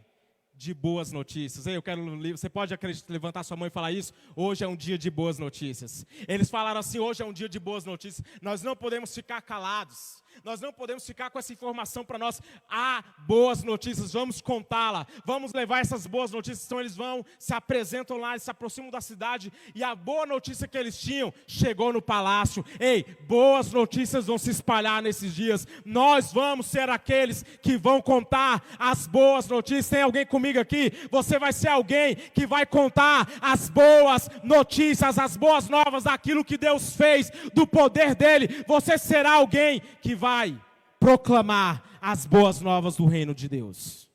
de 0.58 0.74
boas 0.74 1.12
notícias. 1.12 1.66
Eu 1.66 1.80
quero, 1.80 2.18
você 2.36 2.48
pode 2.50 2.74
levantar 3.08 3.44
sua 3.44 3.56
mão 3.56 3.68
e 3.68 3.70
falar 3.70 3.92
isso? 3.92 4.12
Hoje 4.34 4.64
é 4.64 4.68
um 4.68 4.76
dia 4.76 4.98
de 4.98 5.10
boas 5.10 5.38
notícias. 5.38 6.04
Eles 6.26 6.50
falaram 6.50 6.80
assim: 6.80 6.98
hoje 6.98 7.22
é 7.22 7.26
um 7.26 7.32
dia 7.32 7.48
de 7.48 7.60
boas 7.60 7.84
notícias. 7.84 8.26
Nós 8.42 8.62
não 8.62 8.74
podemos 8.74 9.14
ficar 9.14 9.40
calados. 9.42 10.22
Nós 10.44 10.60
não 10.60 10.72
podemos 10.72 11.04
ficar 11.04 11.30
com 11.30 11.38
essa 11.38 11.52
informação 11.52 12.04
para 12.04 12.18
nós. 12.18 12.40
Há 12.68 13.02
boas 13.26 13.62
notícias, 13.62 14.12
vamos 14.12 14.40
contá-la. 14.40 15.06
Vamos 15.24 15.52
levar 15.52 15.80
essas 15.80 16.06
boas 16.06 16.30
notícias. 16.30 16.64
Então 16.64 16.80
eles 16.80 16.96
vão, 16.96 17.24
se 17.38 17.52
apresentam 17.52 18.16
lá, 18.16 18.38
se 18.38 18.50
aproximam 18.50 18.90
da 18.90 19.00
cidade. 19.00 19.52
E 19.74 19.82
a 19.82 19.94
boa 19.94 20.26
notícia 20.26 20.68
que 20.68 20.78
eles 20.78 20.98
tinham 20.98 21.32
chegou 21.46 21.92
no 21.92 22.00
palácio. 22.00 22.64
Ei, 22.78 23.04
boas 23.26 23.72
notícias 23.72 24.26
vão 24.26 24.38
se 24.38 24.50
espalhar 24.50 25.02
nesses 25.02 25.34
dias. 25.34 25.66
Nós 25.84 26.32
vamos 26.32 26.66
ser 26.66 26.88
aqueles 26.88 27.42
que 27.60 27.76
vão 27.76 28.00
contar 28.00 28.64
as 28.78 29.06
boas 29.06 29.48
notícias. 29.48 29.88
Tem 29.88 30.02
alguém 30.02 30.26
comigo 30.26 30.60
aqui? 30.60 30.92
Você 31.10 31.38
vai 31.38 31.52
ser 31.52 31.68
alguém 31.68 32.14
que 32.14 32.46
vai 32.46 32.64
contar 32.64 33.28
as 33.40 33.68
boas 33.68 34.30
notícias, 34.42 35.18
as 35.18 35.36
boas 35.36 35.68
novas 35.68 36.04
daquilo 36.04 36.44
que 36.44 36.56
Deus 36.56 36.94
fez, 36.94 37.30
do 37.52 37.66
poder 37.66 38.14
dele. 38.14 38.64
Você 38.66 38.96
será 38.96 39.32
alguém 39.32 39.82
que 40.00 40.14
vai 40.14 40.27
vai 40.28 40.62
proclamar 41.00 41.82
as 42.02 42.26
boas 42.26 42.60
novas 42.60 42.96
do 42.96 43.06
reino 43.06 43.34
de 43.34 43.48
Deus. 43.48 44.10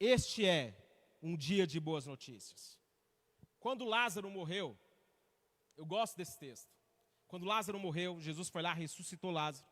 Este 0.00 0.44
é 0.44 0.74
um 1.22 1.36
dia 1.36 1.64
de 1.64 1.78
boas 1.78 2.06
notícias. 2.06 2.76
Quando 3.60 3.84
Lázaro 3.84 4.28
morreu, 4.28 4.76
eu 5.76 5.86
gosto 5.86 6.16
desse 6.16 6.36
texto. 6.40 6.72
Quando 7.28 7.46
Lázaro 7.46 7.78
morreu, 7.78 8.20
Jesus 8.20 8.48
foi 8.48 8.62
lá, 8.62 8.72
ressuscitou 8.72 9.30
Lázaro. 9.30 9.68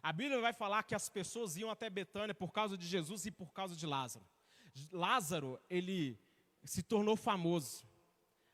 A 0.00 0.12
Bíblia 0.12 0.40
vai 0.40 0.52
falar 0.52 0.84
que 0.84 0.94
as 0.94 1.08
pessoas 1.08 1.56
iam 1.56 1.70
até 1.72 1.90
Betânia 1.90 2.34
por 2.42 2.52
causa 2.52 2.78
de 2.78 2.86
Jesus 2.86 3.26
e 3.26 3.32
por 3.32 3.52
causa 3.52 3.74
de 3.74 3.84
Lázaro. 3.84 4.24
Lázaro, 4.92 5.60
ele 5.68 6.16
se 6.62 6.84
tornou 6.84 7.16
famoso. 7.16 7.84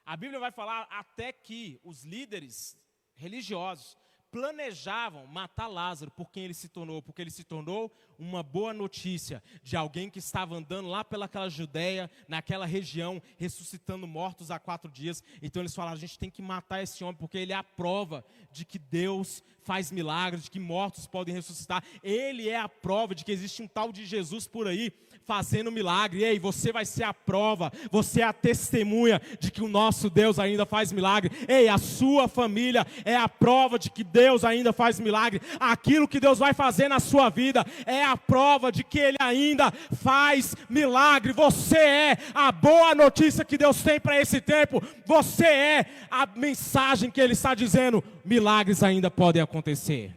A 0.06 0.16
Bíblia 0.16 0.40
vai 0.40 0.50
falar 0.50 0.86
até 0.90 1.32
que 1.34 1.78
os 1.84 2.02
líderes 2.02 2.78
religiosos 3.14 3.98
planejavam 4.34 5.28
matar 5.28 5.68
Lázaro 5.68 6.10
por 6.10 6.28
quem 6.28 6.42
ele 6.42 6.54
se 6.54 6.68
tornou, 6.68 7.00
porque 7.00 7.22
ele 7.22 7.30
se 7.30 7.44
tornou 7.44 7.88
uma 8.18 8.42
boa 8.42 8.74
notícia 8.74 9.40
de 9.62 9.76
alguém 9.76 10.10
que 10.10 10.18
estava 10.18 10.56
andando 10.56 10.88
lá 10.88 11.04
pelaquela 11.04 11.48
Judéia, 11.48 12.10
naquela 12.26 12.66
região, 12.66 13.22
ressuscitando 13.38 14.08
mortos 14.08 14.50
há 14.50 14.58
quatro 14.58 14.90
dias. 14.90 15.22
Então 15.40 15.62
eles 15.62 15.72
falaram: 15.72 15.96
a 15.96 16.00
gente 16.00 16.18
tem 16.18 16.30
que 16.30 16.42
matar 16.42 16.82
esse 16.82 17.04
homem, 17.04 17.16
porque 17.16 17.38
ele 17.38 17.52
é 17.52 17.56
a 17.56 17.62
prova 17.62 18.24
de 18.50 18.64
que 18.64 18.76
Deus 18.76 19.44
faz 19.62 19.92
milagres, 19.92 20.44
de 20.44 20.50
que 20.50 20.60
mortos 20.60 21.06
podem 21.06 21.32
ressuscitar. 21.32 21.84
Ele 22.02 22.48
é 22.48 22.58
a 22.58 22.68
prova 22.68 23.14
de 23.14 23.24
que 23.24 23.32
existe 23.32 23.62
um 23.62 23.68
tal 23.68 23.92
de 23.92 24.04
Jesus 24.04 24.48
por 24.48 24.66
aí 24.66 24.92
fazendo 25.24 25.72
milagre. 25.72 26.22
Ei, 26.22 26.38
você 26.38 26.72
vai 26.72 26.84
ser 26.84 27.04
a 27.04 27.14
prova, 27.14 27.72
você 27.90 28.20
é 28.20 28.24
a 28.24 28.32
testemunha 28.32 29.20
de 29.40 29.50
que 29.50 29.62
o 29.62 29.68
nosso 29.68 30.10
Deus 30.10 30.38
ainda 30.38 30.66
faz 30.66 30.92
milagre. 30.92 31.30
Ei, 31.48 31.68
a 31.68 31.78
sua 31.78 32.28
família 32.28 32.86
é 33.04 33.16
a 33.16 33.28
prova 33.28 33.78
de 33.78 33.90
que 33.90 34.04
Deus 34.04 34.23
ainda 34.44 34.72
faz 34.72 34.98
milagre. 34.98 35.40
Aquilo 35.60 36.08
que 36.08 36.20
Deus 36.20 36.38
vai 36.38 36.54
fazer 36.54 36.88
na 36.88 37.00
sua 37.00 37.28
vida 37.28 37.64
é 37.84 38.04
a 38.04 38.16
prova 38.16 38.72
de 38.72 38.82
que 38.82 38.98
Ele 38.98 39.18
ainda 39.20 39.70
faz 40.02 40.54
milagre. 40.68 41.32
Você 41.32 41.76
é 41.76 42.18
a 42.34 42.50
boa 42.50 42.94
notícia 42.94 43.44
que 43.44 43.58
Deus 43.58 43.82
tem 43.82 44.00
para 44.00 44.20
esse 44.20 44.40
tempo. 44.40 44.82
Você 45.04 45.46
é 45.46 45.86
a 46.10 46.24
mensagem 46.26 47.10
que 47.10 47.20
Ele 47.20 47.34
está 47.34 47.54
dizendo: 47.54 48.02
milagres 48.24 48.82
ainda 48.82 49.10
podem 49.10 49.42
acontecer. 49.42 50.14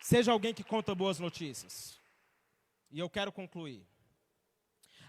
Seja 0.00 0.32
alguém 0.32 0.52
que 0.52 0.64
conta 0.64 0.94
boas 0.94 1.18
notícias. 1.18 1.98
E 2.90 2.98
eu 2.98 3.08
quero 3.08 3.32
concluir. 3.32 3.86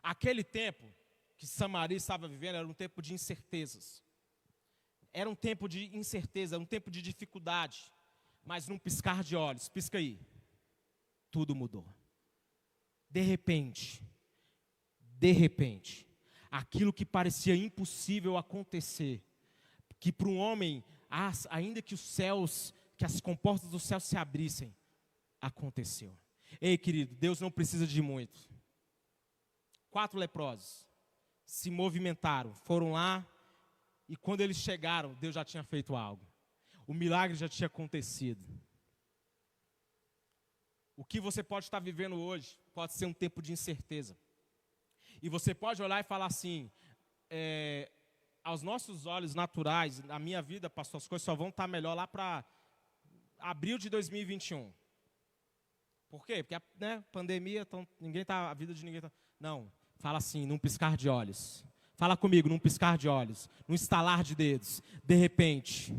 Aquele 0.02 0.44
tempo 0.44 0.86
que 1.36 1.46
Samaria 1.46 1.98
estava 1.98 2.28
vivendo 2.28 2.56
era 2.56 2.68
um 2.68 2.74
tempo 2.74 3.02
de 3.02 3.14
incertezas. 3.14 4.05
Era 5.18 5.30
um 5.30 5.34
tempo 5.34 5.70
de 5.70 5.96
incerteza, 5.96 6.60
um 6.60 6.66
tempo 6.66 6.92
de 6.92 7.02
dificuldade. 7.02 7.90
Mas 8.44 8.68
num 8.68 8.78
piscar 8.78 9.24
de 9.24 9.34
olhos, 9.34 9.70
pisca 9.70 9.98
aí, 9.98 10.20
tudo 11.32 11.56
mudou. 11.56 11.88
De 13.10 13.22
repente, 13.22 14.04
de 15.00 15.32
repente, 15.32 16.06
aquilo 16.52 16.92
que 16.92 17.06
parecia 17.06 17.56
impossível 17.56 18.36
acontecer, 18.36 19.24
que 20.02 20.12
para 20.12 20.28
um 20.28 20.38
homem, 20.38 20.84
ainda 21.50 21.82
que 21.82 21.94
os 21.94 22.02
céus, 22.02 22.74
que 22.98 23.06
as 23.06 23.22
comportas 23.22 23.70
do 23.70 23.80
céu 23.80 24.02
se 24.02 24.18
abrissem, 24.18 24.76
aconteceu. 25.40 26.14
Ei, 26.60 26.78
querido, 26.78 27.16
Deus 27.16 27.40
não 27.40 27.50
precisa 27.50 27.88
de 27.88 28.02
muito. 28.02 28.38
Quatro 29.90 30.20
leprosos 30.20 30.86
se 31.46 31.72
movimentaram, 31.72 32.54
foram 32.54 32.92
lá, 32.92 33.26
e 34.08 34.16
quando 34.16 34.42
eles 34.42 34.58
chegaram, 34.58 35.14
Deus 35.16 35.36
já 35.36 35.44
tinha 35.44 35.64
feito 35.64 35.96
algo. 35.96 36.26
O 36.88 36.94
milagre 36.94 37.36
já 37.36 37.50
tinha 37.50 37.68
acontecido. 37.68 38.46
O 40.96 41.04
que 41.04 41.20
você 41.20 41.44
pode 41.44 41.66
estar 41.66 41.80
vivendo 41.80 42.16
hoje 42.16 42.58
pode 42.74 42.94
ser 42.94 43.06
um 43.06 43.14
tempo 43.14 43.42
de 43.42 43.52
incerteza. 43.52 44.18
E 45.22 45.30
você 45.30 45.54
pode 45.54 45.82
olhar 45.82 46.00
e 46.00 46.04
falar 46.04 46.28
assim: 46.28 46.72
é, 47.30 47.92
aos 48.44 48.62
nossos 48.62 49.06
olhos 49.06 49.34
naturais, 49.34 50.00
na 50.04 50.20
minha 50.20 50.42
vida, 50.42 50.70
pastor, 50.70 51.00
as 51.00 51.08
coisas 51.08 51.26
só 51.26 51.36
vão 51.36 51.50
estar 51.50 51.68
melhor 51.68 51.96
lá 51.96 52.08
para 52.08 52.46
abril 53.40 53.78
de 53.78 53.90
2021. 53.90 54.72
Por 56.08 56.26
quê? 56.26 56.44
Porque 56.44 56.56
a 56.56 56.62
né, 56.80 57.04
pandemia, 57.12 57.62
então, 57.62 57.88
ninguém 58.00 58.24
tá, 58.24 58.50
a 58.50 58.54
vida 58.54 58.74
de 58.74 58.86
ninguém 58.86 59.00
está. 59.00 59.12
Não, 59.40 59.72
fala 59.98 60.20
assim, 60.20 60.46
num 60.46 60.58
piscar 60.58 60.96
de 60.96 61.10
olhos. 61.10 61.66
Fala 61.96 62.18
comigo, 62.18 62.50
num 62.50 62.60
piscar 62.60 62.98
de 62.98 63.08
olhos, 63.08 63.50
num 63.68 63.74
estalar 63.74 64.24
de 64.24 64.36
dedos, 64.36 64.82
de 65.04 65.16
repente, 65.16 65.94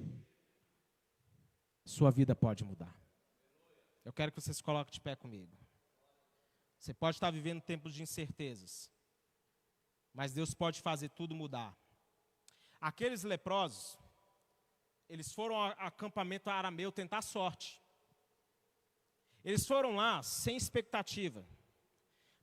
sua 1.85 2.11
vida 2.11 2.35
pode 2.35 2.65
mudar. 2.65 2.95
Eu 4.05 4.13
quero 4.13 4.31
que 4.31 4.41
você 4.41 4.53
se 4.53 4.63
coloque 4.63 4.93
de 4.93 5.01
pé 5.01 5.17
comigo. 5.17 5.57
Você 6.79 6.93
pode 6.93 7.17
estar 7.17 7.31
vivendo 7.31 7.63
tempos 7.63 7.95
de 7.95 8.03
incertezas, 8.03 8.91
mas 10.13 10.33
Deus 10.33 10.53
pode 10.55 10.81
fazer 10.83 11.09
tudo 11.09 11.35
mudar. 11.35 11.75
Aqueles 12.81 13.23
leprosos, 13.23 13.99
eles 15.09 15.33
foram 15.33 15.57
ao 15.57 15.71
acampamento 15.79 16.51
arameu 16.51 16.93
tentar 16.93 17.23
sorte. 17.23 17.83
Eles 19.43 19.67
foram 19.67 19.97
lá 19.97 20.23
sem 20.23 20.57
expectativa. 20.57 21.47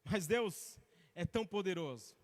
Mas 0.03 0.25
Deus 0.25 0.79
é 1.13 1.25
tão 1.25 1.45
poderoso, 1.45 2.15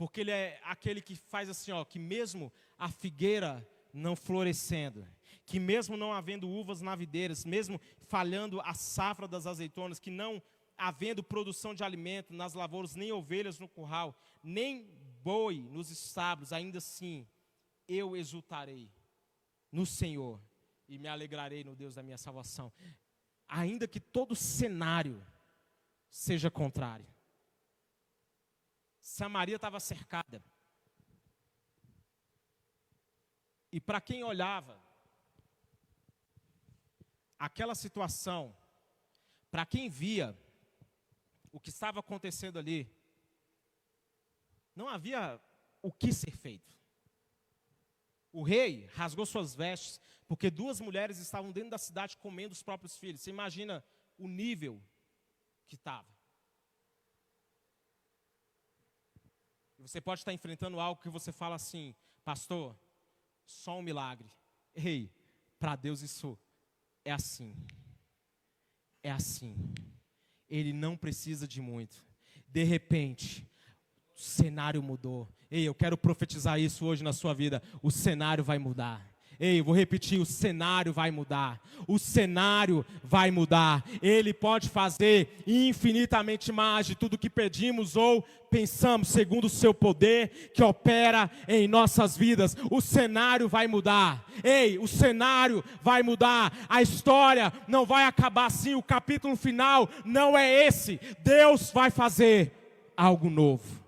porque 0.00 0.22
Ele 0.22 0.30
é 0.30 0.58
aquele 0.64 1.02
que 1.02 1.14
faz 1.14 1.50
assim, 1.50 1.72
ó, 1.72 1.84
que 1.84 1.98
mesmo 1.98 2.50
a 2.78 2.90
figueira 2.90 3.68
não 3.92 4.16
florescendo, 4.16 5.06
que 5.44 5.60
mesmo 5.60 5.94
não 5.94 6.10
havendo 6.10 6.48
uvas 6.48 6.80
na 6.80 6.96
videiras, 6.96 7.44
mesmo 7.44 7.78
falhando 8.08 8.62
a 8.62 8.72
safra 8.72 9.28
das 9.28 9.46
azeitonas, 9.46 10.00
que 10.00 10.10
não 10.10 10.42
havendo 10.74 11.22
produção 11.22 11.74
de 11.74 11.84
alimento 11.84 12.32
nas 12.32 12.54
lavouras, 12.54 12.96
nem 12.96 13.12
ovelhas 13.12 13.58
no 13.58 13.68
curral, 13.68 14.18
nem 14.42 14.88
boi 15.22 15.68
nos 15.70 15.90
estábulos, 15.90 16.50
ainda 16.50 16.78
assim 16.78 17.28
eu 17.86 18.16
exultarei 18.16 18.90
no 19.70 19.84
Senhor 19.84 20.40
e 20.88 20.98
me 20.98 21.08
alegrarei 21.08 21.62
no 21.62 21.76
Deus 21.76 21.96
da 21.96 22.02
minha 22.02 22.16
salvação. 22.16 22.72
Ainda 23.46 23.86
que 23.86 24.00
todo 24.00 24.34
cenário 24.34 25.22
seja 26.08 26.50
contrário. 26.50 27.06
Samaria 29.00 29.56
estava 29.56 29.80
cercada. 29.80 30.42
E 33.72 33.80
para 33.80 34.00
quem 34.00 34.22
olhava 34.24 34.80
aquela 37.38 37.74
situação, 37.74 38.54
para 39.50 39.64
quem 39.64 39.88
via 39.88 40.36
o 41.52 41.58
que 41.58 41.70
estava 41.70 42.00
acontecendo 42.00 42.58
ali, 42.58 42.92
não 44.74 44.88
havia 44.88 45.40
o 45.82 45.92
que 45.92 46.12
ser 46.12 46.36
feito. 46.36 46.76
O 48.32 48.42
rei 48.42 48.86
rasgou 48.94 49.26
suas 49.26 49.54
vestes, 49.54 50.00
porque 50.28 50.50
duas 50.50 50.80
mulheres 50.80 51.18
estavam 51.18 51.50
dentro 51.50 51.70
da 51.70 51.78
cidade 51.78 52.16
comendo 52.16 52.52
os 52.52 52.62
próprios 52.62 52.96
filhos. 52.96 53.20
Você 53.20 53.30
imagina 53.30 53.84
o 54.16 54.28
nível 54.28 54.80
que 55.66 55.74
estava. 55.74 56.19
Você 59.80 60.00
pode 60.00 60.20
estar 60.20 60.32
enfrentando 60.32 60.78
algo 60.78 61.00
que 61.00 61.08
você 61.08 61.32
fala 61.32 61.54
assim, 61.54 61.94
pastor, 62.24 62.76
só 63.44 63.78
um 63.78 63.82
milagre. 63.82 64.30
Ei, 64.74 65.10
para 65.58 65.74
Deus 65.74 66.02
isso 66.02 66.38
é 67.04 67.12
assim. 67.12 67.54
É 69.02 69.10
assim. 69.10 69.56
Ele 70.48 70.72
não 70.72 70.96
precisa 70.96 71.48
de 71.48 71.60
muito. 71.60 72.04
De 72.46 72.62
repente, 72.64 73.48
o 74.14 74.20
cenário 74.20 74.82
mudou. 74.82 75.28
Ei, 75.50 75.64
eu 75.64 75.74
quero 75.74 75.96
profetizar 75.96 76.60
isso 76.60 76.84
hoje 76.84 77.02
na 77.02 77.12
sua 77.12 77.32
vida. 77.32 77.62
O 77.82 77.90
cenário 77.90 78.44
vai 78.44 78.58
mudar. 78.58 79.09
Ei, 79.40 79.62
vou 79.62 79.74
repetir: 79.74 80.20
o 80.20 80.26
cenário 80.26 80.92
vai 80.92 81.10
mudar. 81.10 81.58
O 81.86 81.98
cenário 81.98 82.84
vai 83.02 83.30
mudar. 83.30 83.82
Ele 84.02 84.34
pode 84.34 84.68
fazer 84.68 85.42
infinitamente 85.46 86.52
mais 86.52 86.86
de 86.86 86.94
tudo 86.94 87.16
que 87.16 87.30
pedimos 87.30 87.96
ou 87.96 88.22
pensamos, 88.50 89.08
segundo 89.08 89.46
o 89.46 89.50
seu 89.50 89.72
poder 89.72 90.50
que 90.52 90.62
opera 90.62 91.30
em 91.48 91.66
nossas 91.66 92.18
vidas. 92.18 92.54
O 92.70 92.82
cenário 92.82 93.48
vai 93.48 93.66
mudar. 93.66 94.26
Ei, 94.44 94.78
o 94.78 94.86
cenário 94.86 95.64
vai 95.82 96.02
mudar. 96.02 96.52
A 96.68 96.82
história 96.82 97.50
não 97.66 97.86
vai 97.86 98.04
acabar 98.04 98.44
assim. 98.44 98.74
O 98.74 98.82
capítulo 98.82 99.36
final 99.36 99.88
não 100.04 100.36
é 100.36 100.66
esse. 100.66 101.00
Deus 101.24 101.70
vai 101.72 101.90
fazer 101.90 102.52
algo 102.94 103.30
novo. 103.30 103.80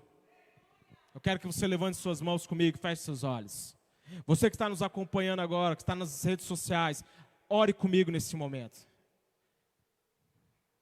Eu 1.13 1.21
quero 1.21 1.39
que 1.39 1.45
você 1.45 1.67
levante 1.67 1.97
suas 1.97 2.19
mãos 2.21 2.47
comigo 2.47 2.75
e 2.75 2.81
feche 2.81 3.03
seus 3.03 3.23
olhos. 3.23 3.82
Você 4.25 4.49
que 4.49 4.55
está 4.55 4.69
nos 4.69 4.81
acompanhando 4.81 5.41
agora, 5.41 5.75
que 5.75 5.81
está 5.81 5.95
nas 5.95 6.23
redes 6.23 6.45
sociais, 6.45 7.03
ore 7.49 7.73
comigo 7.73 8.11
nesse 8.11 8.35
momento. 8.35 8.87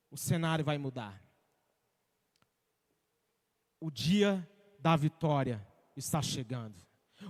O 0.10 0.18
cenário 0.18 0.66
vai 0.66 0.78
mudar. 0.78 1.22
O 3.80 3.90
dia 3.90 4.48
da 4.80 4.96
vitória 4.96 5.66
está 5.96 6.22
chegando. 6.22 6.76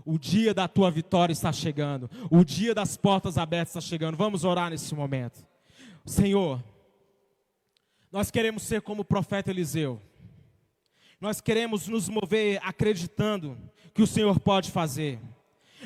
O 0.05 0.17
dia 0.17 0.53
da 0.53 0.67
tua 0.67 0.89
vitória 0.89 1.33
está 1.33 1.51
chegando. 1.51 2.09
O 2.29 2.43
dia 2.43 2.73
das 2.73 2.97
portas 2.97 3.37
abertas 3.37 3.75
está 3.75 3.81
chegando. 3.81 4.17
Vamos 4.17 4.43
orar 4.43 4.69
nesse 4.69 4.95
momento. 4.95 5.45
Senhor, 6.05 6.63
nós 8.11 8.31
queremos 8.31 8.63
ser 8.63 8.81
como 8.81 9.01
o 9.01 9.05
profeta 9.05 9.51
Eliseu. 9.51 10.01
Nós 11.19 11.39
queremos 11.39 11.87
nos 11.87 12.09
mover 12.09 12.59
acreditando 12.63 13.57
que 13.93 14.01
o 14.01 14.07
Senhor 14.07 14.39
pode 14.39 14.71
fazer. 14.71 15.19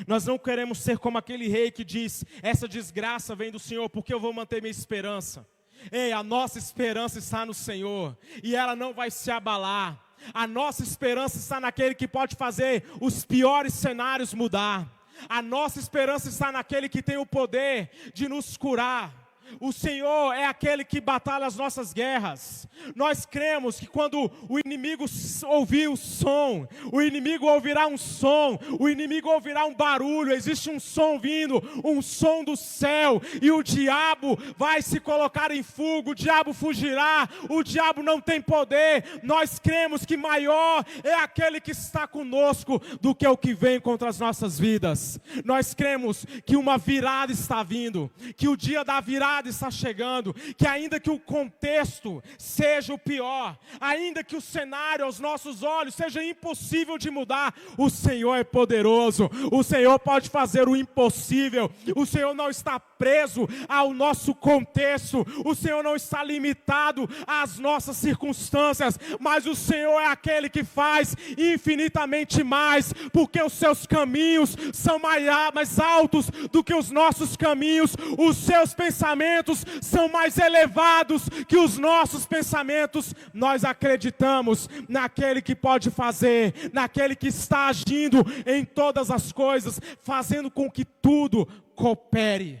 Nós 0.06 0.26
não 0.26 0.38
queremos 0.38 0.78
ser 0.78 0.98
como 0.98 1.18
aquele 1.18 1.48
rei 1.48 1.70
que 1.70 1.84
diz: 1.84 2.24
essa 2.42 2.66
desgraça 2.66 3.34
vem 3.34 3.50
do 3.50 3.58
Senhor, 3.58 3.88
porque 3.88 4.12
eu 4.12 4.20
vou 4.20 4.32
manter 4.32 4.60
minha 4.60 4.70
esperança. 4.70 5.46
Ei, 5.92 6.12
a 6.12 6.22
nossa 6.22 6.58
esperança 6.58 7.18
está 7.18 7.44
no 7.44 7.54
Senhor 7.54 8.16
e 8.42 8.56
ela 8.56 8.74
não 8.74 8.92
vai 8.92 9.10
se 9.10 9.30
abalar. 9.30 10.02
A 10.32 10.46
nossa 10.46 10.82
esperança 10.82 11.36
está 11.36 11.60
naquele 11.60 11.94
que 11.94 12.08
pode 12.08 12.34
fazer 12.36 12.84
os 13.00 13.24
piores 13.24 13.74
cenários 13.74 14.34
mudar. 14.34 14.90
A 15.28 15.40
nossa 15.40 15.78
esperança 15.78 16.28
está 16.28 16.50
naquele 16.50 16.88
que 16.88 17.02
tem 17.02 17.16
o 17.16 17.26
poder 17.26 17.90
de 18.12 18.28
nos 18.28 18.56
curar. 18.56 19.25
O 19.60 19.72
Senhor 19.72 20.32
é 20.32 20.44
aquele 20.44 20.84
que 20.84 21.00
batalha 21.00 21.46
as 21.46 21.56
nossas 21.56 21.92
guerras. 21.92 22.68
Nós 22.94 23.24
cremos 23.24 23.78
que 23.78 23.86
quando 23.86 24.30
o 24.48 24.58
inimigo 24.58 25.06
ouvir 25.46 25.88
o 25.88 25.96
som, 25.96 26.66
o 26.92 27.00
inimigo 27.00 27.46
ouvirá 27.46 27.86
um 27.86 27.96
som, 27.96 28.58
o 28.78 28.88
inimigo 28.88 29.28
ouvirá 29.28 29.64
um 29.64 29.74
barulho, 29.74 30.32
existe 30.32 30.70
um 30.70 30.78
som 30.78 31.18
vindo, 31.18 31.62
um 31.84 32.02
som 32.02 32.44
do 32.44 32.56
céu, 32.56 33.20
e 33.40 33.50
o 33.50 33.62
diabo 33.62 34.38
vai 34.56 34.82
se 34.82 35.00
colocar 35.00 35.50
em 35.50 35.62
fuga, 35.62 36.10
o 36.10 36.14
diabo 36.14 36.52
fugirá, 36.52 37.28
o 37.48 37.62
diabo 37.62 38.02
não 38.02 38.20
tem 38.20 38.40
poder. 38.40 39.20
Nós 39.22 39.58
cremos 39.58 40.04
que 40.04 40.16
maior 40.16 40.84
é 41.02 41.14
aquele 41.14 41.60
que 41.60 41.70
está 41.70 42.06
conosco 42.06 42.80
do 43.00 43.14
que 43.14 43.26
o 43.26 43.36
que 43.36 43.54
vem 43.54 43.80
contra 43.80 44.08
as 44.08 44.18
nossas 44.18 44.58
vidas. 44.58 45.18
Nós 45.44 45.74
cremos 45.74 46.26
que 46.44 46.56
uma 46.56 46.78
virada 46.78 47.32
está 47.32 47.62
vindo, 47.62 48.10
que 48.36 48.48
o 48.48 48.56
dia 48.56 48.84
da 48.84 49.00
virada 49.00 49.35
está 49.44 49.70
chegando, 49.70 50.34
que 50.56 50.66
ainda 50.66 50.98
que 50.98 51.10
o 51.10 51.18
contexto 51.18 52.22
seja 52.38 52.94
o 52.94 52.98
pior, 52.98 53.58
ainda 53.80 54.24
que 54.24 54.36
o 54.36 54.40
cenário 54.40 55.04
aos 55.04 55.20
nossos 55.20 55.62
olhos 55.62 55.94
seja 55.94 56.24
impossível 56.24 56.96
de 56.96 57.10
mudar, 57.10 57.54
o 57.76 57.90
Senhor 57.90 58.34
é 58.36 58.44
poderoso, 58.44 59.28
o 59.52 59.62
Senhor 59.62 59.98
pode 59.98 60.30
fazer 60.30 60.68
o 60.68 60.76
impossível, 60.76 61.70
o 61.94 62.06
Senhor 62.06 62.34
não 62.34 62.48
está 62.48 62.80
preso 62.80 63.46
ao 63.68 63.92
nosso 63.92 64.34
contexto, 64.34 65.26
o 65.44 65.54
Senhor 65.54 65.82
não 65.82 65.96
está 65.96 66.22
limitado 66.22 67.08
às 67.26 67.58
nossas 67.58 67.96
circunstâncias, 67.96 68.98
mas 69.20 69.44
o 69.46 69.54
Senhor 69.54 70.00
é 70.00 70.06
aquele 70.06 70.48
que 70.48 70.64
faz 70.64 71.14
infinitamente 71.36 72.42
mais, 72.42 72.92
porque 73.12 73.42
os 73.42 73.52
seus 73.52 73.86
caminhos 73.86 74.56
são 74.72 74.98
mais 74.98 75.78
altos 75.78 76.30
do 76.50 76.64
que 76.64 76.74
os 76.74 76.90
nossos 76.90 77.36
caminhos, 77.36 77.94
os 78.16 78.36
seus 78.36 78.72
pensamentos 78.72 79.25
pensamentos 79.26 79.64
são 79.80 80.08
mais 80.08 80.38
elevados 80.38 81.28
que 81.48 81.56
os 81.56 81.78
nossos 81.78 82.26
pensamentos. 82.26 83.14
Nós 83.34 83.64
acreditamos 83.64 84.68
naquele 84.88 85.42
que 85.42 85.54
pode 85.54 85.90
fazer, 85.90 86.70
naquele 86.72 87.16
que 87.16 87.28
está 87.28 87.66
agindo 87.66 88.24
em 88.46 88.64
todas 88.64 89.10
as 89.10 89.32
coisas, 89.32 89.80
fazendo 90.02 90.50
com 90.50 90.70
que 90.70 90.84
tudo 90.84 91.46
coopere 91.74 92.60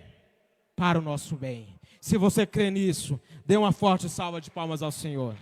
para 0.74 0.98
o 0.98 1.02
nosso 1.02 1.36
bem. 1.36 1.68
Se 2.00 2.18
você 2.18 2.46
crê 2.46 2.70
nisso, 2.70 3.20
dê 3.44 3.56
uma 3.56 3.72
forte 3.72 4.08
salva 4.08 4.40
de 4.40 4.50
palmas 4.50 4.82
ao 4.82 4.92
Senhor. 4.92 5.34